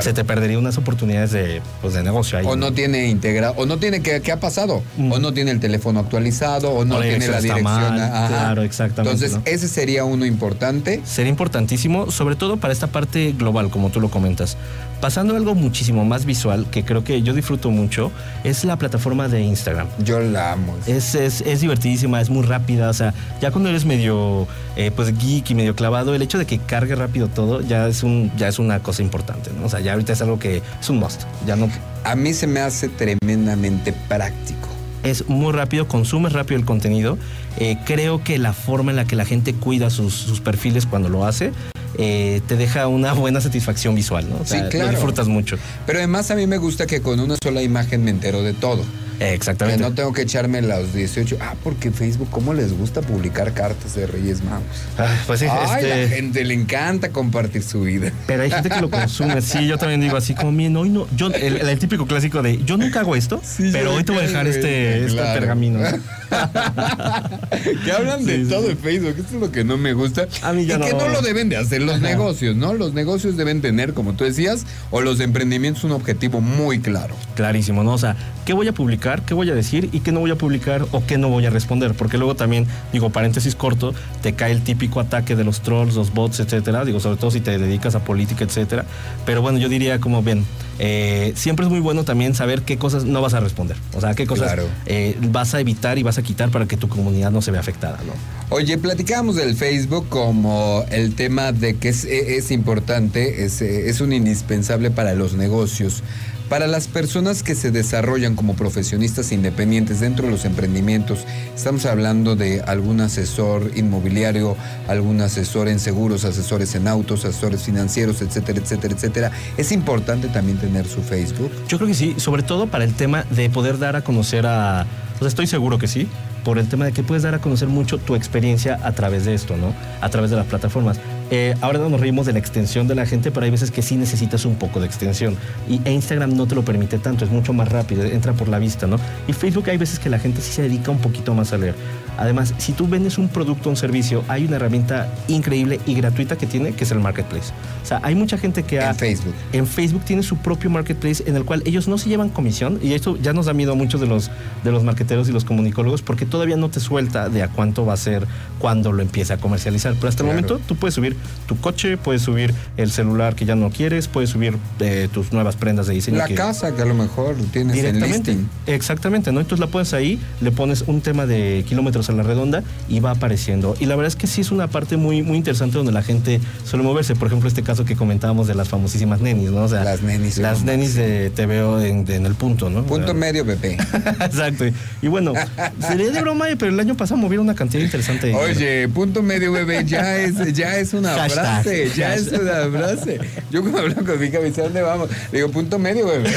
[0.00, 2.46] Se te perdería unas oportunidades de, pues, de negocio ahí.
[2.46, 4.82] O no tiene integrado, o no tiene, ¿qué, ha pasado?
[5.10, 7.62] O no tiene el teléfono actualizado, o no tiene la dirección.
[7.62, 9.24] Claro, exactamente.
[9.24, 11.00] Entonces, ese sería uno importante.
[11.04, 14.56] Sería importantísimo, sobre todo para esta parte global, como tú lo comentas.
[15.00, 18.12] Pasando a algo muchísimo más visual, que creo que yo disfruto mucho,
[18.44, 19.88] es la plataforma de Instagram.
[20.04, 20.76] Yo la amo.
[20.86, 22.88] Es, es, es divertidísima, es muy rápida.
[22.88, 26.46] O sea, ya cuando eres medio eh, pues geek y medio clavado, el hecho de
[26.46, 29.50] que cargue rápido todo ya es, un, ya es una cosa importante.
[29.58, 29.66] ¿no?
[29.72, 31.22] O sea, ya ahorita es algo que es un must.
[31.46, 31.70] Ya no...
[32.04, 34.68] A mí se me hace tremendamente práctico
[35.02, 37.18] es muy rápido, consumes rápido el contenido.
[37.58, 41.08] Eh, creo que la forma en la que la gente cuida sus, sus perfiles cuando
[41.08, 41.52] lo hace
[41.98, 44.44] eh, te deja una buena satisfacción visual, ¿no?
[44.44, 44.86] sí, claro.
[44.86, 45.58] Lo disfrutas mucho.
[45.86, 48.84] Pero además a mí me gusta que con una sola imagen me entero de todo.
[49.22, 49.82] Exactamente.
[49.82, 51.38] Que no tengo que echarme los 18.
[51.40, 54.64] Ah, porque Facebook, ¿cómo les gusta publicar cartas de Reyes Magos?
[54.98, 58.12] Ah, pues sí, Ay, la este gente le encanta compartir su vida.
[58.26, 59.40] Pero hay gente que lo consume.
[59.42, 61.06] Sí, yo también digo así como, miren, hoy no.
[61.16, 63.40] Yo, el, típico clásico de yo nunca hago esto,
[63.72, 65.80] pero hoy te voy a dejar este, este pergamino.
[67.84, 69.14] que hablan de todo en Facebook.
[69.18, 70.26] Esto es lo que no me gusta.
[70.42, 72.74] A mí ya y que no lo deben de hacer los negocios, ¿no?
[72.74, 77.14] Los negocios deben tener, como tú decías, o los emprendimientos un objetivo muy claro.
[77.34, 77.92] Clarísimo, ¿no?
[77.92, 79.11] O sea, ¿qué voy a publicar?
[79.12, 81.46] Publicar, qué voy a decir y qué no voy a publicar o qué no voy
[81.46, 81.94] a responder.
[81.94, 86.12] Porque luego también, digo, paréntesis corto, te cae el típico ataque de los trolls, los
[86.12, 86.84] bots, etcétera.
[86.84, 88.84] Digo, sobre todo si te dedicas a política, etcétera.
[89.26, 90.44] Pero bueno, yo diría como, bien,
[90.78, 93.76] eh, siempre es muy bueno también saber qué cosas no vas a responder.
[93.94, 96.88] O sea, qué cosas eh, vas a evitar y vas a quitar para que tu
[96.88, 98.12] comunidad no se vea afectada, ¿no?
[98.54, 104.12] Oye, platicábamos del Facebook como el tema de que es, es importante, es, es un
[104.12, 106.02] indispensable para los negocios.
[106.48, 111.20] Para las personas que se desarrollan como profesionistas independientes dentro de los emprendimientos,
[111.54, 118.20] estamos hablando de algún asesor inmobiliario, algún asesor en seguros, asesores en autos, asesores financieros,
[118.20, 119.32] etcétera, etcétera, etcétera.
[119.56, 121.50] ¿Es importante también tener su Facebook?
[121.68, 124.86] Yo creo que sí, sobre todo para el tema de poder dar a conocer a...
[125.22, 126.08] Pues estoy seguro que sí,
[126.42, 129.34] por el tema de que puedes dar a conocer mucho tu experiencia a través de
[129.34, 129.72] esto, ¿no?
[130.00, 130.98] A través de las plataformas.
[131.30, 133.82] Eh, ahora no nos reímos de la extensión de la gente, pero hay veces que
[133.82, 135.36] sí necesitas un poco de extensión.
[135.68, 138.88] Y Instagram no te lo permite tanto, es mucho más rápido, entra por la vista,
[138.88, 138.96] ¿no?
[139.28, 141.76] Y Facebook hay veces que la gente sí se dedica un poquito más a leer.
[142.18, 146.36] Además, si tú vendes un producto o un servicio, hay una herramienta increíble y gratuita
[146.36, 147.52] que tiene, que es el marketplace.
[147.82, 148.80] O sea, hay mucha gente que...
[148.80, 149.34] En Facebook.
[149.52, 152.92] En Facebook tiene su propio marketplace en el cual ellos no se llevan comisión y
[152.92, 154.30] esto ya nos da miedo a muchos de los,
[154.64, 157.94] de los marketeros y los comunicólogos porque todavía no te suelta de a cuánto va
[157.94, 158.26] a ser
[158.58, 159.94] cuando lo empiece a comercializar.
[159.94, 163.54] Pero hasta el momento tú puedes subir tu coche, puedes subir el celular que ya
[163.54, 166.18] no quieres, puedes subir eh, tus nuevas prendas de diseño.
[166.18, 168.32] La casa que a lo mejor tienes directamente.
[168.32, 169.40] En Exactamente, ¿no?
[169.40, 173.12] Entonces la pones ahí, le pones un tema de kilómetros a la redonda y va
[173.12, 173.76] apareciendo.
[173.80, 176.40] Y la verdad es que sí es una parte muy, muy interesante donde la gente
[176.64, 177.14] suele moverse.
[177.14, 179.64] Por ejemplo, este caso que comentábamos de las famosísimas nenis, ¿no?
[179.64, 180.38] O sea, las nenis.
[180.38, 182.84] Las nenis de te veo en, el punto, ¿no?
[182.84, 183.74] Punto medio, Pepe.
[184.20, 184.64] Exacto.
[185.00, 185.32] Y bueno,
[185.80, 188.34] sería de broma, pero el año pasado movieron una cantidad interesante.
[188.34, 193.20] Oye, punto medio, bebé, ya es, ya es una frase, ya es una frase.
[193.50, 195.10] Yo cuando hablo con mi dice, ¿dónde vamos?
[195.32, 196.30] digo, punto medio, bebé.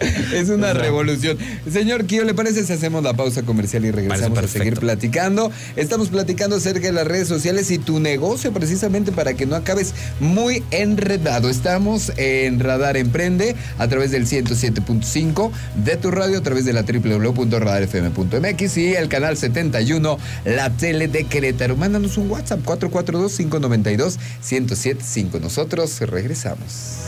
[0.34, 1.36] es una revolución.
[1.70, 5.50] Señor Kio, ¿le parece si hacemos la pausa comercial y regresamos a seguir platicando?
[5.74, 9.94] Estamos platicando acerca de las redes sociales y tu negocio, precisamente para que no acabes
[10.20, 11.50] muy enredado.
[11.50, 15.50] Estamos en Radar Emprende a través del 107.5
[15.84, 21.24] de tu radio, a través de la www.radarfm.mx y el canal 71, la tele de
[21.24, 21.76] Querétaro.
[21.76, 25.40] Mándanos un WhatsApp 442-592-1075.
[25.40, 27.06] Nosotros regresamos.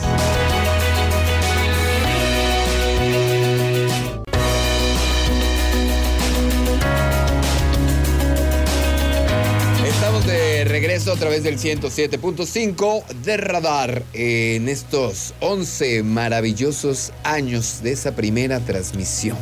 [10.99, 18.59] Regreso a través del 107.5 de Radar en estos 11 maravillosos años de esa primera
[18.59, 19.37] transmisión.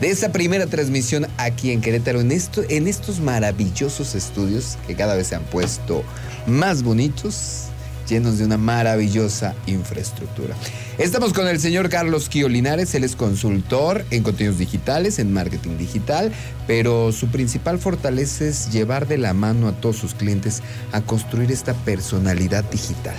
[0.00, 5.16] De esa primera transmisión aquí en Querétaro, en, esto, en estos maravillosos estudios que cada
[5.16, 6.04] vez se han puesto
[6.46, 7.64] más bonitos,
[8.12, 10.54] llenos de una maravillosa infraestructura.
[10.98, 16.30] Estamos con el señor Carlos Quiolinares, él es consultor en contenidos digitales, en marketing digital,
[16.66, 21.50] pero su principal fortaleza es llevar de la mano a todos sus clientes a construir
[21.50, 23.16] esta personalidad digital.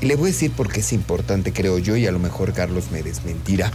[0.00, 2.52] Y le voy a decir por qué es importante, creo yo, y a lo mejor
[2.52, 3.70] Carlos me desmentirá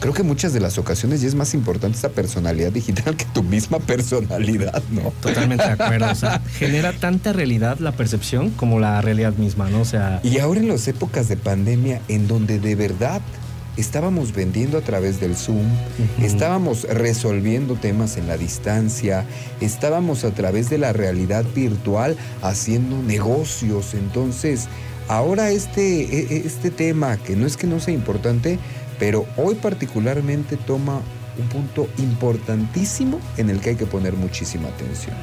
[0.00, 3.42] creo que muchas de las ocasiones ya es más importante esa personalidad digital que tu
[3.42, 5.12] misma personalidad, ¿no?
[5.20, 6.10] Totalmente de acuerdo.
[6.10, 9.80] O sea, genera tanta realidad la percepción como la realidad misma, ¿no?
[9.80, 10.20] O sea.
[10.22, 13.20] Y ahora en las épocas de pandemia, en donde de verdad
[13.76, 15.66] estábamos vendiendo a través del Zoom,
[16.22, 19.24] estábamos resolviendo temas en la distancia,
[19.60, 23.94] estábamos a través de la realidad virtual haciendo negocios.
[23.94, 24.68] Entonces,
[25.08, 28.58] ahora este, e, e, este tema, que no es que no sea importante,
[28.98, 31.00] pero hoy particularmente toma
[31.38, 35.14] un punto importantísimo en el que hay que poner muchísima atención.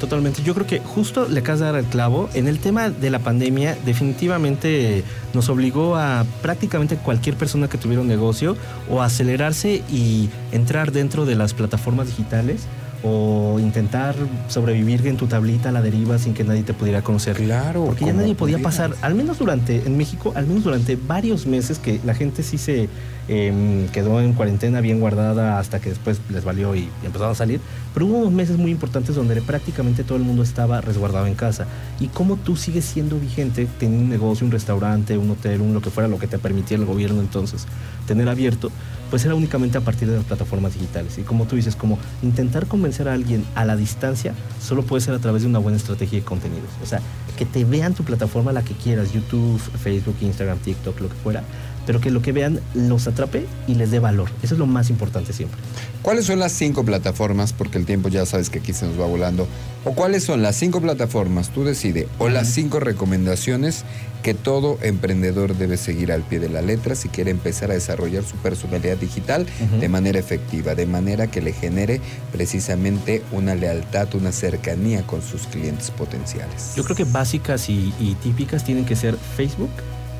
[0.00, 0.42] Totalmente.
[0.42, 2.28] Yo creo que justo le acabas de dar el clavo.
[2.34, 8.02] En el tema de la pandemia, definitivamente nos obligó a prácticamente cualquier persona que tuviera
[8.02, 8.56] un negocio
[8.90, 12.66] o acelerarse y entrar dentro de las plataformas digitales
[13.04, 14.14] o intentar
[14.48, 17.36] sobrevivir en tu tablita a la deriva sin que nadie te pudiera conocer.
[17.36, 17.84] Claro.
[17.84, 21.78] Porque ya nadie podía pasar, al menos durante, en México, al menos durante varios meses
[21.78, 22.88] que la gente sí se
[23.26, 27.60] Em, quedó en cuarentena bien guardada hasta que después les valió y, empezaron a salir.
[27.94, 31.66] Pero hubo unos meses muy importantes donde prácticamente todo el mundo estaba resguardado en casa.
[32.00, 35.80] Y cómo tú sigues siendo vigente, teniendo un negocio, un restaurante, un hotel, un lo
[35.80, 37.66] que fuera, lo que te permitía el gobierno entonces
[38.06, 38.70] tener abierto,
[39.14, 41.18] pues era únicamente a partir de las plataformas digitales.
[41.18, 45.14] Y como tú dices, como intentar convencer a alguien a la distancia solo puede ser
[45.14, 46.68] a través de una buena estrategia de contenidos.
[46.82, 47.00] O sea,
[47.36, 51.44] que te vean tu plataforma la que quieras, YouTube, Facebook, Instagram, TikTok, lo que fuera,
[51.86, 54.30] pero que lo que vean los atrape y les dé valor.
[54.42, 55.58] Eso es lo más importante siempre.
[56.02, 57.52] ¿Cuáles son las cinco plataformas?
[57.52, 59.48] Porque el tiempo ya sabes que aquí se nos va volando.
[59.84, 61.50] ¿O cuáles son las cinco plataformas?
[61.50, 62.08] Tú decide.
[62.18, 63.84] O las cinco recomendaciones
[64.22, 68.24] que todo emprendedor debe seguir al pie de la letra si quiere empezar a desarrollar
[68.24, 69.46] su personalidad digital
[69.78, 72.00] de manera efectiva, de manera que le genere
[72.32, 76.72] precisamente una lealtad, una cercanía con sus clientes potenciales.
[76.74, 79.70] Yo creo que básicas y, y típicas tienen que ser Facebook,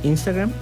[0.02, 0.52] Instagram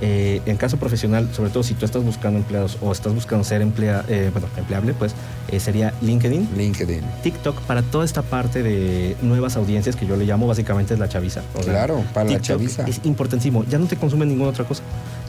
[0.00, 3.62] eh, en caso profesional, sobre todo si tú estás buscando empleados o estás buscando ser
[3.62, 5.14] emplea, eh, bueno, empleable, pues
[5.48, 6.48] eh, sería LinkedIn.
[6.56, 7.02] LinkedIn.
[7.22, 11.08] TikTok para toda esta parte de nuevas audiencias que yo le llamo básicamente es la
[11.08, 11.42] chaviza.
[11.62, 12.84] claro, para la chaviza.
[12.86, 13.64] Es importantísimo.
[13.64, 14.82] Ya no te consume ninguna otra cosa.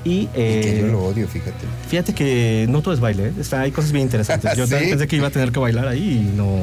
[0.05, 1.65] Y, que yo lo odio, fíjate.
[1.89, 4.55] Fíjate que no todo es baile, Está, hay cosas bien interesantes.
[4.57, 6.59] Yo pensé que iba a tener que bailar ahí y no,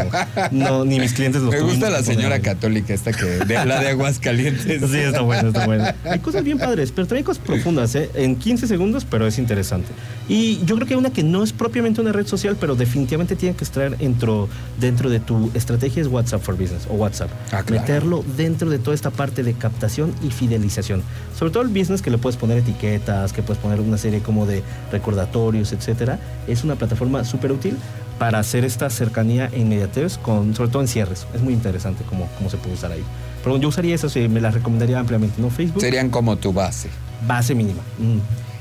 [0.52, 3.88] no ni mis clientes lo Me gusta la señora católica esta que de, la de
[3.88, 4.80] aguas calientes.
[4.92, 5.84] Sí, está bueno, está bueno.
[6.04, 8.10] Hay cosas bien padres, pero también cosas profundas, ¿eh?
[8.14, 9.88] En 15 segundos, pero es interesante.
[10.28, 13.34] Y yo creo que hay una que no es propiamente una red social, pero definitivamente
[13.34, 17.30] tiene que estar dentro, dentro de tu estrategia es WhatsApp for Business o WhatsApp.
[17.52, 21.02] Ah, Meterlo dentro de toda esta parte de captación y fidelización.
[21.36, 24.46] Sobre todo el business que le puedes poner etiquetas, que puedes poner una serie como
[24.46, 27.76] de recordatorios, etcétera, es una plataforma súper útil
[28.18, 31.26] para hacer esta cercanía e inmediatez, con, sobre todo en cierres.
[31.34, 33.02] Es muy interesante cómo, cómo se puede usar ahí.
[33.42, 35.50] Pero yo usaría esas, me las recomendaría ampliamente, ¿no?
[35.50, 35.80] Facebook.
[35.80, 36.88] Serían como tu base.
[37.26, 37.82] Base mínima.
[37.98, 38.18] Mm,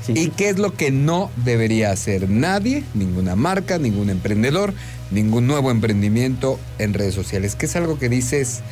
[0.08, 4.74] ¿Y qué es lo que no debería hacer nadie, ninguna marca, ningún emprendedor,
[5.10, 7.54] ningún nuevo emprendimiento en redes sociales?
[7.54, 8.62] ¿Qué es algo que dices,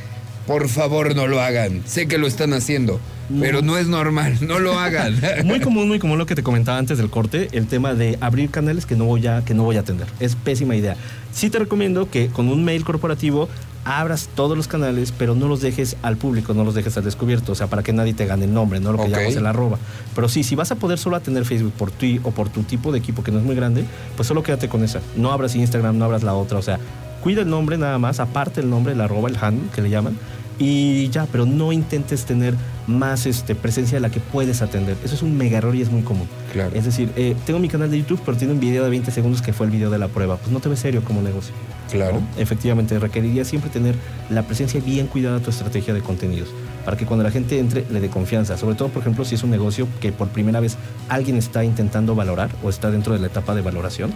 [0.46, 1.83] por favor no lo hagan?
[1.87, 3.00] Sé que lo están haciendo
[3.38, 5.20] pero no es normal, no lo hagan.
[5.44, 8.50] muy común, muy común lo que te comentaba antes del corte, el tema de abrir
[8.50, 10.09] canales que no voy a, que no voy a atender.
[10.18, 10.96] Es pésima idea.
[11.33, 13.48] Sí te recomiendo que con un mail corporativo
[13.85, 17.53] abras todos los canales, pero no los dejes al público, no los dejes al descubierto,
[17.53, 19.14] o sea, para que nadie te gane el nombre, no lo que okay.
[19.14, 19.79] llamamos el arroba.
[20.14, 22.92] Pero sí, si vas a poder solo atender Facebook por ti o por tu tipo
[22.92, 23.85] de equipo que no es muy grande,
[24.16, 25.00] pues solo quédate con esa.
[25.16, 26.79] No abras Instagram, no abras la otra, o sea,
[27.22, 30.16] cuida el nombre nada más, aparte el nombre, el arroba, el handle que le llaman,
[30.61, 32.54] y ya, pero no intentes tener
[32.87, 34.94] más este, presencia de la que puedes atender.
[35.02, 36.28] Eso es un mega error y es muy común.
[36.52, 36.70] Claro.
[36.74, 39.40] Es decir, eh, tengo mi canal de YouTube, pero tiene un video de 20 segundos
[39.40, 40.37] que fue el video de la prueba.
[40.37, 41.54] Pues no te ves serio como negocio.
[41.90, 42.20] Claro.
[42.37, 43.94] Efectivamente, requeriría siempre tener
[44.28, 46.50] la presencia bien cuidada de tu estrategia de contenidos
[46.85, 48.59] para que cuando la gente entre le dé confianza.
[48.59, 50.76] Sobre todo, por ejemplo, si es un negocio que por primera vez
[51.09, 54.12] alguien está intentando valorar o está dentro de la etapa de valoración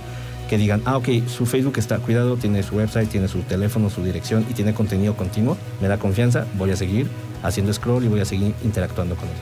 [0.48, 4.04] que digan, ah, ok, su Facebook está cuidado, tiene su website, tiene su teléfono, su
[4.04, 7.08] dirección y tiene contenido continuo, me da confianza, voy a seguir
[7.42, 9.34] haciendo scroll y voy a seguir interactuando con él.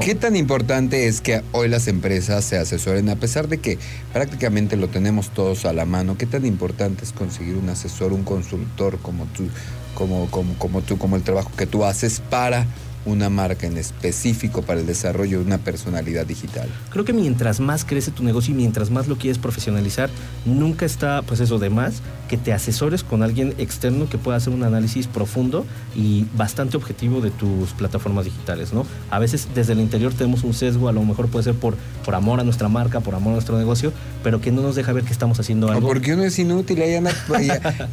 [0.00, 3.78] ¿Qué tan importante es que hoy las empresas se asesoren, a pesar de que
[4.12, 6.16] prácticamente lo tenemos todos a la mano?
[6.16, 9.48] ¿Qué tan importante es conseguir un asesor, un consultor como tú,
[9.94, 12.66] como, como, como tú, como el trabajo que tú haces para
[13.04, 16.68] una marca en específico para el desarrollo de una personalidad digital?
[16.90, 20.10] Creo que mientras más crece tu negocio y mientras más lo quieres profesionalizar,
[20.44, 24.52] nunca está, pues eso, de más que te asesores con alguien externo que pueda hacer
[24.52, 25.66] un análisis profundo
[25.96, 28.86] y bastante objetivo de tus plataformas digitales, ¿no?
[29.10, 32.14] A veces desde el interior tenemos un sesgo, a lo mejor puede ser por, por
[32.14, 35.02] amor a nuestra marca, por amor a nuestro negocio, pero que no nos deja ver
[35.02, 35.84] que estamos haciendo algo.
[35.84, 37.12] O porque uno es inútil y ahí anda,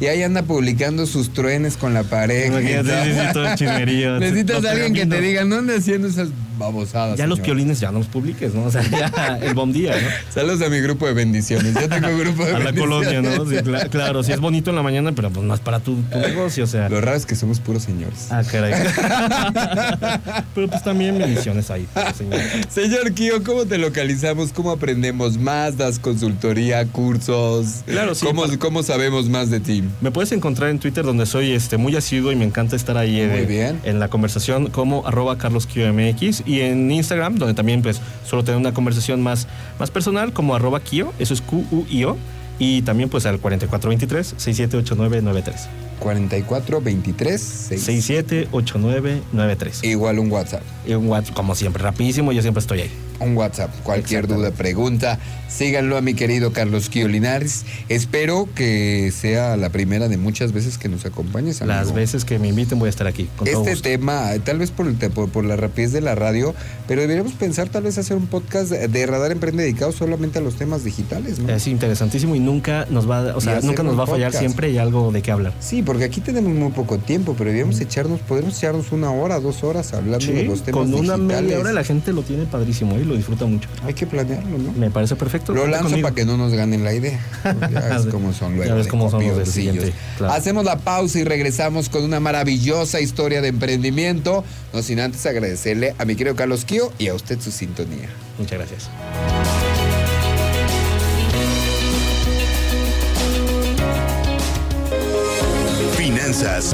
[0.00, 2.60] y, ahí anda publicando sus truenes con la pareja.
[4.20, 7.18] Necesitas a alguien que te digan, ¿dónde haciendo esas babosadas?
[7.18, 8.64] Ya los piolines ya no los publiques, ¿no?
[8.64, 10.08] O sea, ya el buen día, ¿no?
[10.32, 11.74] Saludos a mi grupo de bendiciones.
[11.74, 13.46] Yo tengo grupo de a la colonia, ¿no?
[13.46, 13.56] Sí,
[13.90, 16.88] claro, sí es bonito en la mañana, pero pues más para tu, negocio, o sea.
[16.88, 18.28] Lo raro es que somos puros señores.
[18.30, 18.74] Ah, caray.
[20.54, 22.40] pero pues también bendiciones ahí, señor.
[22.68, 24.52] Señor Kio, ¿cómo te localizamos?
[24.52, 25.76] ¿Cómo aprendemos más?
[25.76, 27.82] ¿Das consultoría, cursos?
[27.86, 28.26] Claro, sí.
[28.26, 29.84] ¿Cómo, ¿Cómo sabemos más de ti?
[30.00, 33.26] Me puedes encontrar en Twitter, donde soy este, muy asiduo y me encanta estar ahí
[33.26, 33.80] Muy bien.
[33.84, 38.72] en la conversación como arroba carlosqmx y en Instagram, donde también pues suelo tener una
[38.72, 39.46] conversación más,
[39.78, 42.16] más personal como arroba Kio, eso es Q-U-I-O,
[42.58, 45.87] y también pues al 4423-678993.
[45.98, 49.84] 4423 678993.
[49.84, 50.62] Igual un WhatsApp.
[50.86, 53.70] Y un WhatsApp, como siempre, rapidísimo, yo siempre estoy ahí un WhatsApp.
[53.82, 57.64] Cualquier duda, pregunta, síganlo a mi querido Carlos Linares.
[57.88, 61.60] Espero que sea la primera de muchas veces que nos acompañes.
[61.62, 63.28] Las veces que me inviten voy a estar aquí.
[63.44, 66.54] este tema, tal vez por, el, por, por, la rapidez de la radio,
[66.86, 70.56] pero deberíamos pensar tal vez hacer un podcast de Radar Emprende dedicado solamente a los
[70.56, 71.38] temas digitales.
[71.38, 71.52] ¿no?
[71.52, 74.78] Es interesantísimo y nunca nos va, o sea, nunca nos va a fallar, siempre hay
[74.78, 75.52] algo de qué hablar.
[75.60, 79.64] Sí, porque aquí tenemos muy poco tiempo, pero deberíamos echarnos, podemos echarnos una hora, dos
[79.64, 81.16] horas hablando de los temas con digitales.
[81.16, 82.94] Una media hora la gente lo tiene padrísimo.
[82.96, 83.06] ¿eh?
[83.06, 83.70] lo disfruta mucho.
[83.82, 84.72] Hay que planearlo, ¿no?
[84.72, 85.54] Me parece perfecto.
[85.54, 86.06] Lo lanzo conmigo.
[86.06, 87.18] para que no nos ganen la idea.
[87.72, 88.68] Ya ves cómo son luego.
[88.68, 90.34] Ya ves de cómo son los siguiente, claro.
[90.34, 94.44] Hacemos la pausa y regresamos con una maravillosa historia de emprendimiento.
[94.74, 98.10] No sin antes agradecerle a mi querido Carlos Kio y a usted su sintonía.
[98.38, 99.67] Muchas gracias.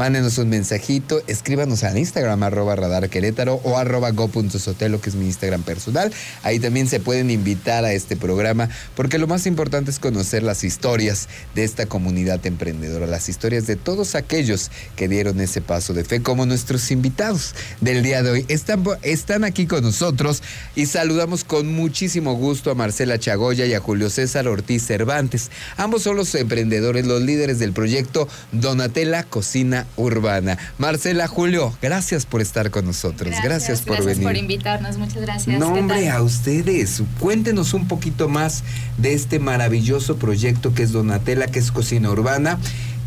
[0.00, 5.26] Mándenos un mensajito, escríbanos al Instagram, arroba Radar Querétaro o arroba go.sotelo, que es mi
[5.26, 6.10] Instagram personal.
[6.42, 10.64] Ahí también se pueden invitar a este programa, porque lo más importante es conocer las
[10.64, 16.02] historias de esta comunidad emprendedora, las historias de todos aquellos que dieron ese paso de
[16.02, 18.46] fe, como nuestros invitados del día de hoy.
[18.48, 20.42] Están, están aquí con nosotros
[20.74, 25.50] y saludamos con muchísimo gusto a Marcela Chagoya y a Julio César Ortiz Cervantes.
[25.76, 30.56] Ambos son los emprendedores, los líderes del proyecto Donatella Cocina Urbana.
[30.78, 33.34] Marcela, Julio, gracias por estar con nosotros.
[33.42, 34.22] Gracias, por gracias venir.
[34.28, 35.58] por invitarnos, muchas gracias.
[35.58, 36.16] No, ¿Qué hombre, tal?
[36.16, 37.02] a ustedes.
[37.18, 38.62] Cuéntenos un poquito más
[38.98, 42.58] de este maravilloso proyecto que es Donatella, que es cocina urbana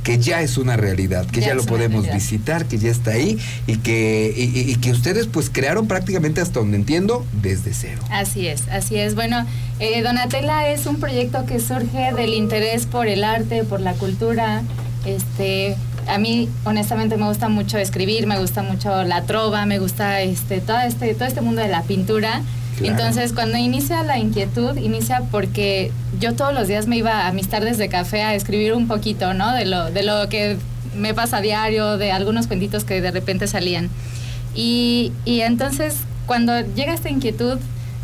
[0.03, 2.15] que ya es una realidad, que ya, Ya lo podemos realidad.
[2.15, 6.41] visitar, que ya está ahí y que, y- y- y que ustedes pues crearon prácticamente
[6.41, 8.01] hasta donde entiendo desde cero.
[8.11, 9.15] Así es, así es.
[9.15, 9.45] Bueno,
[9.79, 14.63] eh, Donatella es un proyecto que surge del interés por el arte, por la cultura.
[15.05, 15.77] Este,
[16.07, 20.61] a mí honestamente me gusta mucho escribir, me gusta mucho la trova, me gusta este,
[20.61, 22.41] todo este, todo este mundo de la pintura.
[22.77, 22.93] Claro.
[22.93, 27.47] Entonces, cuando inicia la inquietud, inicia porque yo todos los días me iba a mis
[27.47, 29.53] tardes de café a escribir un poquito, ¿no?
[29.53, 30.57] De lo, de lo que
[30.95, 33.89] me pasa a diario, de algunos cuentitos que de repente salían.
[34.55, 37.59] Y, y entonces, cuando llega esta inquietud,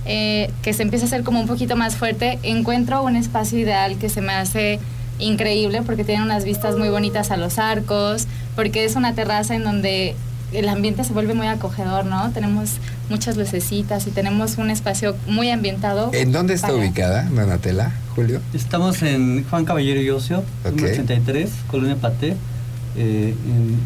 [0.06, 3.98] eh, que se empieza a hacer como un poquito más fuerte, encuentro un espacio ideal
[3.98, 4.80] que se me hace
[5.20, 9.64] increíble porque tiene unas vistas muy bonitas a los arcos, porque es una terraza en
[9.64, 10.16] donde
[10.52, 12.32] el ambiente se vuelve muy acogedor, ¿no?
[12.32, 12.78] Tenemos
[13.10, 16.10] muchas lucecitas y tenemos un espacio muy ambientado.
[16.14, 18.42] ¿En dónde está para- ubicada Donatella, Julio?
[18.54, 20.72] Estamos en Juan Caballero y Ocio, Ok.
[20.72, 22.36] número 83, Colonia Paté,
[22.98, 23.80] eh, en-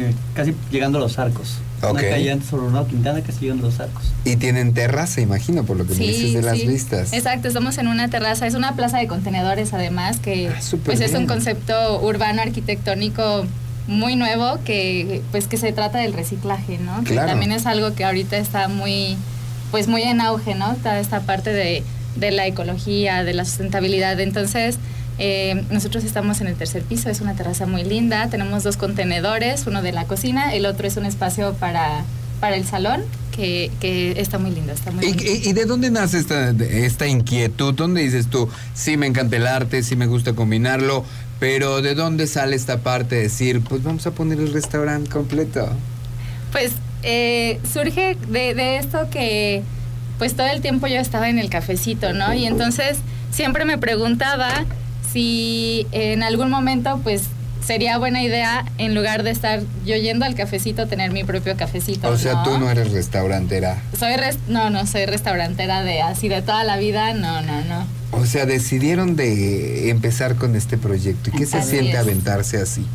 [0.00, 1.56] eh, casi llegando a los arcos.
[1.90, 1.98] Ok.
[2.00, 4.04] Una calle antes sobre una Quintana, casi llegando a los arcos.
[4.24, 7.12] Y tienen terraza, imagino, por lo que me dices de las vistas.
[7.12, 11.14] Exacto, estamos en una terraza, es una plaza de contenedores además, que Ah, pues es
[11.14, 13.46] un concepto urbano arquitectónico
[13.86, 17.04] muy nuevo que pues que se trata del reciclaje, ¿no?
[17.04, 19.16] Que también es algo que ahorita está muy
[19.70, 20.74] pues muy en auge, ¿no?
[20.76, 21.82] Toda esta parte de,
[22.16, 24.18] de la ecología, de la sustentabilidad.
[24.20, 24.78] Entonces,
[25.18, 29.66] eh, nosotros estamos en el tercer piso, es una terraza muy linda, tenemos dos contenedores,
[29.66, 32.04] uno de la cocina, el otro es un espacio para,
[32.40, 33.02] para el salón,
[33.34, 37.74] que, que está muy lindo, está muy ¿Y, y- de dónde nace esta, esta inquietud?
[37.74, 41.04] ¿Dónde dices tú, sí me encanta el arte, sí me gusta combinarlo,
[41.38, 45.68] pero ¿de dónde sale esta parte de decir, pues vamos a poner el restaurante completo?
[46.52, 49.62] Pues eh, surge de, de esto que
[50.18, 52.32] pues todo el tiempo yo estaba en el cafecito, ¿no?
[52.32, 52.96] Y entonces
[53.30, 54.64] siempre me preguntaba
[55.16, 57.22] si en algún momento pues
[57.64, 62.08] sería buena idea en lugar de estar yo yendo al cafecito tener mi propio cafecito.
[62.10, 63.78] O sea, tú no eres restaurantera.
[63.98, 67.86] Soy res- no, no soy restaurantera de así de toda la vida, no, no, no.
[68.12, 71.30] O sea, decidieron de empezar con este proyecto.
[71.32, 71.98] ¿Y qué se Así siente es.
[71.98, 72.86] aventarse así?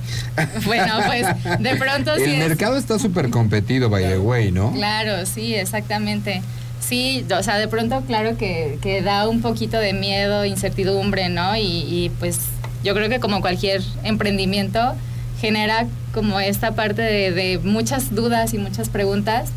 [0.65, 1.25] Bueno, pues
[1.59, 4.71] de pronto sí el es- mercado está súper competido, by the way, ¿no?
[4.73, 6.43] Claro, sí, exactamente.
[6.81, 11.55] Sí, o sea, de pronto, claro que, que da un poquito de miedo, incertidumbre, ¿no?
[11.55, 12.39] Y, pues
[12.83, 14.93] yo creo que como cualquier emprendimiento
[15.39, 19.51] genera como esta parte de, de muchas dudas y muchas preguntas,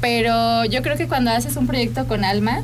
[0.00, 2.62] pero yo creo que cuando haces un proyecto con alma,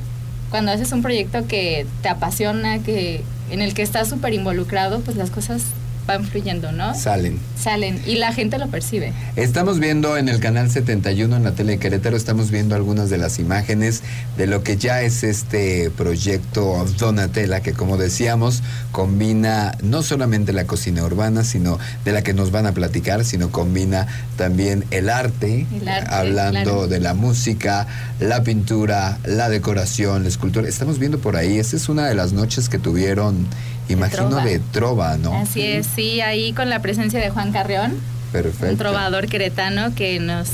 [0.50, 5.16] cuando haces un proyecto que te apasiona, que en el que estás súper involucrado, pues
[5.16, 5.64] las cosas
[6.06, 6.94] van fluyendo, ¿no?
[6.94, 7.38] Salen.
[7.58, 9.12] Salen y la gente lo percibe.
[9.36, 13.18] Estamos viendo en el canal 71 en la tele de Querétaro, estamos viendo algunas de
[13.18, 14.02] las imágenes
[14.36, 20.66] de lo que ya es este proyecto Donatella, que como decíamos, combina no solamente la
[20.66, 25.66] cocina urbana, sino de la que nos van a platicar, sino combina también el arte,
[25.74, 26.88] El arte, hablando claro.
[26.88, 27.86] de la música,
[28.20, 30.68] la pintura, la decoración, la escultura.
[30.68, 33.46] Estamos viendo por ahí, esa es una de las noches que tuvieron,
[33.88, 34.44] imagino, trova.
[34.44, 35.34] de trova, ¿no?
[35.34, 37.94] Así es, sí, ahí con la presencia de Juan Carrión,
[38.32, 38.72] Perfecto.
[38.72, 40.48] un trovador queretano que nos,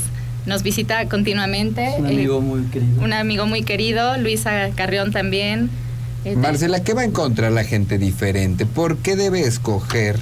[0.45, 1.93] nos visita continuamente.
[1.97, 3.01] Un eh, amigo muy querido.
[3.01, 5.69] un amigo muy querido, Luisa Carrión también.
[6.25, 8.65] Eh, Marcela, ¿qué va a encontrar la gente diferente?
[8.65, 10.19] ¿Por qué debe escoger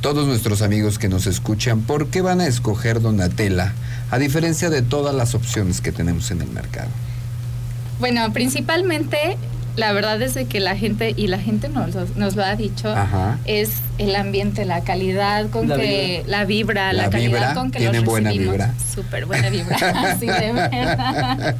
[0.00, 1.82] todos nuestros amigos que nos escuchan?
[1.82, 3.74] ¿Por qué van a escoger Donatella?
[4.10, 6.88] A diferencia de todas las opciones que tenemos en el mercado.
[8.00, 9.36] Bueno, principalmente
[9.78, 12.56] la verdad es de que la gente, y la gente nos, lo- nos lo ha
[12.56, 13.38] dicho, Ajá.
[13.44, 17.70] es el ambiente, la calidad con La que, la vibra, la, La calidad vibra, con
[17.70, 18.54] que tiene los buena recibimos.
[18.56, 18.74] vibra.
[18.94, 21.56] Súper buena vibra, sí, de verdad.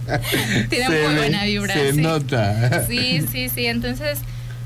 [0.68, 1.74] Tiene Se muy buena vibra.
[1.74, 2.00] Se sí.
[2.00, 2.84] nota.
[2.86, 3.66] Sí, sí, sí.
[3.66, 4.18] Entonces,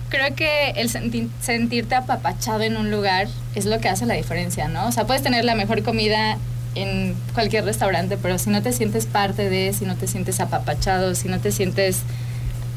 [0.09, 4.69] creo que el senti- sentirte apapachado en un lugar es lo que hace la diferencia,
[4.69, 4.87] ¿no?
[4.87, 6.39] O sea, puedes tener la mejor comida
[6.75, 11.15] en cualquier restaurante, pero si no te sientes parte de, si no te sientes apapachado,
[11.15, 11.99] si no te sientes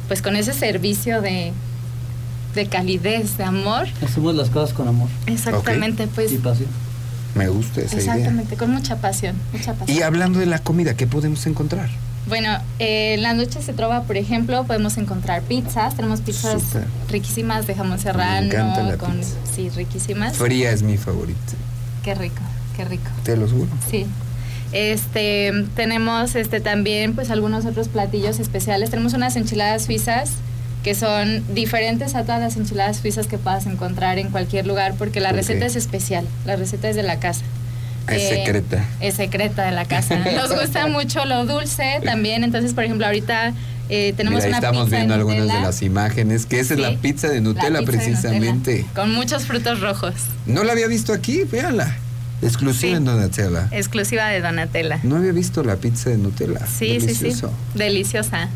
[0.07, 1.51] pues con ese servicio de,
[2.53, 6.69] de calidez, de amor, Hacemos las cosas con amor exactamente, pues y pasión.
[7.35, 8.13] Me gusta esa idea.
[8.13, 9.97] exactamente, con mucha pasión, mucha pasión.
[9.97, 11.89] Y hablando de la comida, ¿qué podemos encontrar?
[12.27, 15.95] Bueno, eh, en las noches de trova, por ejemplo, podemos encontrar pizzas.
[15.95, 16.63] Tenemos pizzas
[17.09, 18.47] riquísimas de jamón serrano.
[18.47, 19.35] encanta la con, pizza.
[19.53, 20.35] Sí, riquísimas.
[20.37, 21.53] Fría es mi favorita.
[22.03, 22.41] Qué rico,
[22.75, 23.09] qué rico.
[23.23, 23.67] Te lo juro.
[23.89, 24.07] Sí.
[24.71, 28.89] Este, tenemos este también pues algunos otros platillos especiales.
[28.89, 30.31] Tenemos unas enchiladas suizas
[30.83, 35.19] que son diferentes a todas las enchiladas suizas que puedas encontrar en cualquier lugar porque
[35.19, 37.43] la receta es especial, la receta es de la casa.
[38.07, 38.85] Es Eh, secreta.
[38.99, 40.15] Es secreta de la casa.
[40.35, 43.53] Nos gusta mucho lo dulce también, entonces por ejemplo ahorita
[43.89, 46.79] eh, tenemos Mira, una estamos pizza de viendo algunas de las imágenes, que esa es
[46.79, 48.71] la pizza de la Nutella pizza de precisamente.
[48.77, 50.13] Nutella, con muchos frutos rojos,
[50.45, 51.97] No la había visto aquí, véanla.
[52.45, 52.95] Exclusiva Sí.
[52.97, 53.67] en Donatella.
[53.71, 54.99] exclusiva de Donatella.
[55.03, 56.65] No había visto la pizza de Nutella.
[56.67, 57.41] Sí, sí, sí.
[57.73, 58.49] Deliciosa.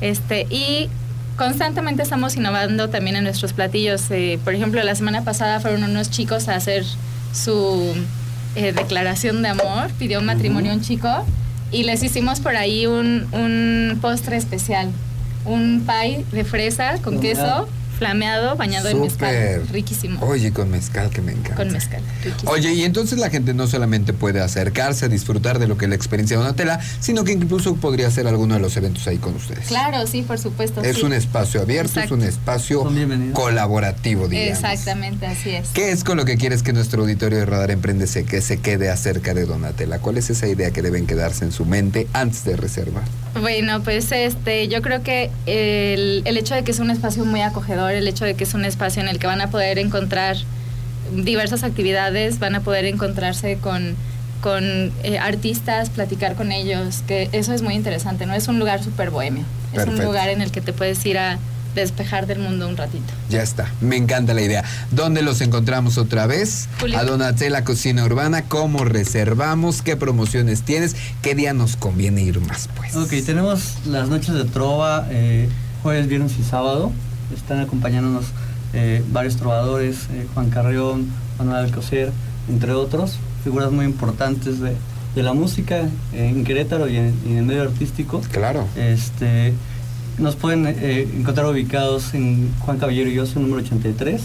[0.00, 0.88] Este, y
[1.36, 4.02] constantemente estamos innovando también en nuestros platillos.
[4.10, 6.84] Eh, por ejemplo, la semana pasada fueron unos chicos a hacer
[7.32, 7.94] su
[8.56, 11.08] eh, declaración de amor, pidió matrimonio un chico
[11.70, 14.90] y les hicimos por ahí un, un postre especial.
[15.44, 17.68] Un pie de fresa con queso,
[18.00, 19.28] flameado, bañado en mezcal.
[19.28, 19.72] Súper.
[19.72, 20.26] Riquísimo.
[20.26, 21.54] Oye, con mezcal que me encanta.
[21.54, 22.00] Con mezcal.
[22.24, 22.50] Riquísimo.
[22.50, 25.90] Oye, y entonces la gente no solamente puede acercarse a disfrutar de lo que es
[25.90, 29.36] la experiencia de Donatella, sino que incluso podría hacer alguno de los eventos ahí con
[29.36, 29.66] ustedes.
[29.66, 30.80] Claro, sí, por supuesto.
[30.80, 31.02] Es sí.
[31.02, 32.14] un espacio abierto, Exacto.
[32.14, 32.90] es un espacio
[33.34, 34.58] colaborativo, digamos.
[34.58, 35.68] Exactamente, así es.
[35.68, 38.60] ¿Qué es con lo que quieres que nuestro auditorio de Radar Emprende se, que se
[38.60, 39.98] quede acerca de Donatella?
[39.98, 43.04] ¿Cuál es esa idea que deben quedarse en su mente antes de reservar?
[43.38, 47.42] Bueno, pues este, yo creo que el, el hecho de que es un espacio muy
[47.42, 50.36] acogedor, el hecho de que es un espacio en el que van a poder encontrar
[51.12, 53.94] diversas actividades, van a poder encontrarse con,
[54.40, 58.34] con eh, artistas, platicar con ellos, que eso es muy interesante, ¿no?
[58.34, 61.38] Es un lugar súper bohemio, es un lugar en el que te puedes ir a
[61.74, 63.12] despejar del mundo un ratito.
[63.28, 64.64] Ya está, me encanta la idea.
[64.90, 66.68] ¿Dónde los encontramos otra vez?
[66.80, 66.98] Julio.
[66.98, 69.82] A Donatella Cocina Urbana, ¿cómo reservamos?
[69.82, 70.96] ¿Qué promociones tienes?
[71.22, 72.96] ¿Qué día nos conviene ir más, pues?
[72.96, 75.48] Ok, tenemos las noches de trova eh,
[75.82, 76.92] jueves, viernes y sábado.
[77.34, 78.24] Están acompañándonos
[78.72, 81.08] eh, varios trovadores, eh, Juan Carrión,
[81.38, 82.10] Manuel Alcocer,
[82.48, 84.74] entre otros, figuras muy importantes de,
[85.14, 88.20] de la música eh, en Querétaro y en, y en el medio artístico.
[88.32, 88.66] Claro.
[88.76, 89.54] Este,
[90.18, 94.20] nos pueden eh, encontrar ubicados en Juan Caballero y Oso, número 83,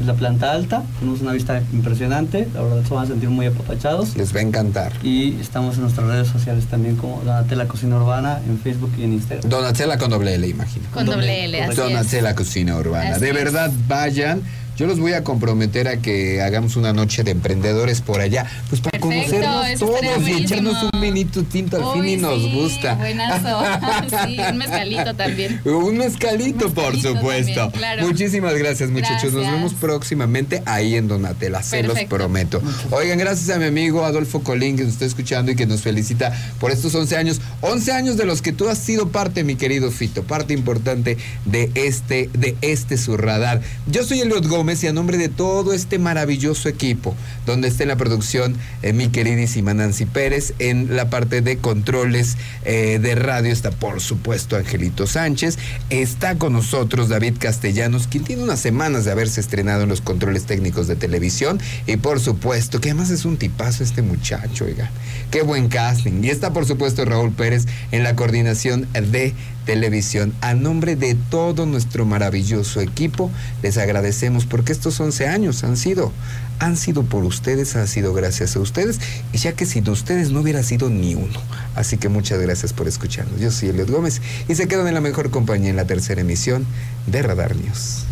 [0.00, 0.82] en la planta alta.
[0.98, 4.16] Tenemos una vista impresionante, la verdad se van a sentir muy apapachados.
[4.16, 4.92] Les va a encantar.
[5.02, 9.12] Y estamos en nuestras redes sociales también como Donatella Cocina Urbana en Facebook y en
[9.14, 9.48] Instagram.
[9.48, 10.86] Donatella con doble L, imagino.
[10.92, 11.76] Con doble L, así es.
[11.76, 13.10] Donatella Cocina Urbana.
[13.10, 13.34] Así de es.
[13.34, 14.42] verdad, vayan.
[14.80, 18.80] Yo los voy a comprometer a que hagamos una noche de emprendedores por allá, pues
[18.80, 22.94] para Perfecto, conocernos todos y echarnos un vinito tinto al fin y nos sí, gusta.
[22.94, 23.62] Buenazo.
[24.26, 25.60] sí, un mezcalito también.
[25.66, 27.54] Un mezcalito, Un por mezcalito supuesto.
[27.54, 28.06] también, claro.
[28.06, 29.34] Muchísimas gracias, muchachos.
[29.34, 32.62] Nos vemos próximamente ahí en Donatella, se los prometo.
[32.90, 36.32] Oigan, gracias a mi amigo Adolfo Colín que nos está escuchando y que nos felicita
[36.58, 37.42] por estos 11 años.
[37.60, 41.70] 11 años de los que tú has sido parte, mi querido Fito, parte importante de
[41.74, 43.60] este, de este su radar.
[43.86, 47.88] Yo soy Eliot Gómez y a nombre de todo este maravilloso equipo, donde está en
[47.88, 53.50] la producción eh, mi queridísima Nancy Pérez, en la parte de controles eh, de radio
[53.52, 55.58] está por supuesto Angelito Sánchez,
[55.88, 60.44] está con nosotros David Castellanos, quien tiene unas semanas de haberse estrenado en los controles
[60.44, 61.58] técnicos de televisión.
[61.88, 64.90] Y por supuesto que además es un tipazo este muchacho, oiga,
[65.32, 66.22] qué buen casting.
[66.22, 69.34] Y está por supuesto Raúl Pérez en la coordinación de
[69.70, 70.34] televisión.
[70.40, 73.30] A nombre de todo nuestro maravilloso equipo,
[73.62, 76.10] les agradecemos porque estos 11 años han sido,
[76.58, 78.98] han sido por ustedes, han sido gracias a ustedes,
[79.32, 81.40] y ya que sin ustedes no hubiera sido ni uno.
[81.76, 83.40] Así que muchas gracias por escucharnos.
[83.40, 86.66] Yo soy Eliot Gómez y se quedan en la mejor compañía en la tercera emisión
[87.06, 88.06] de Radar News.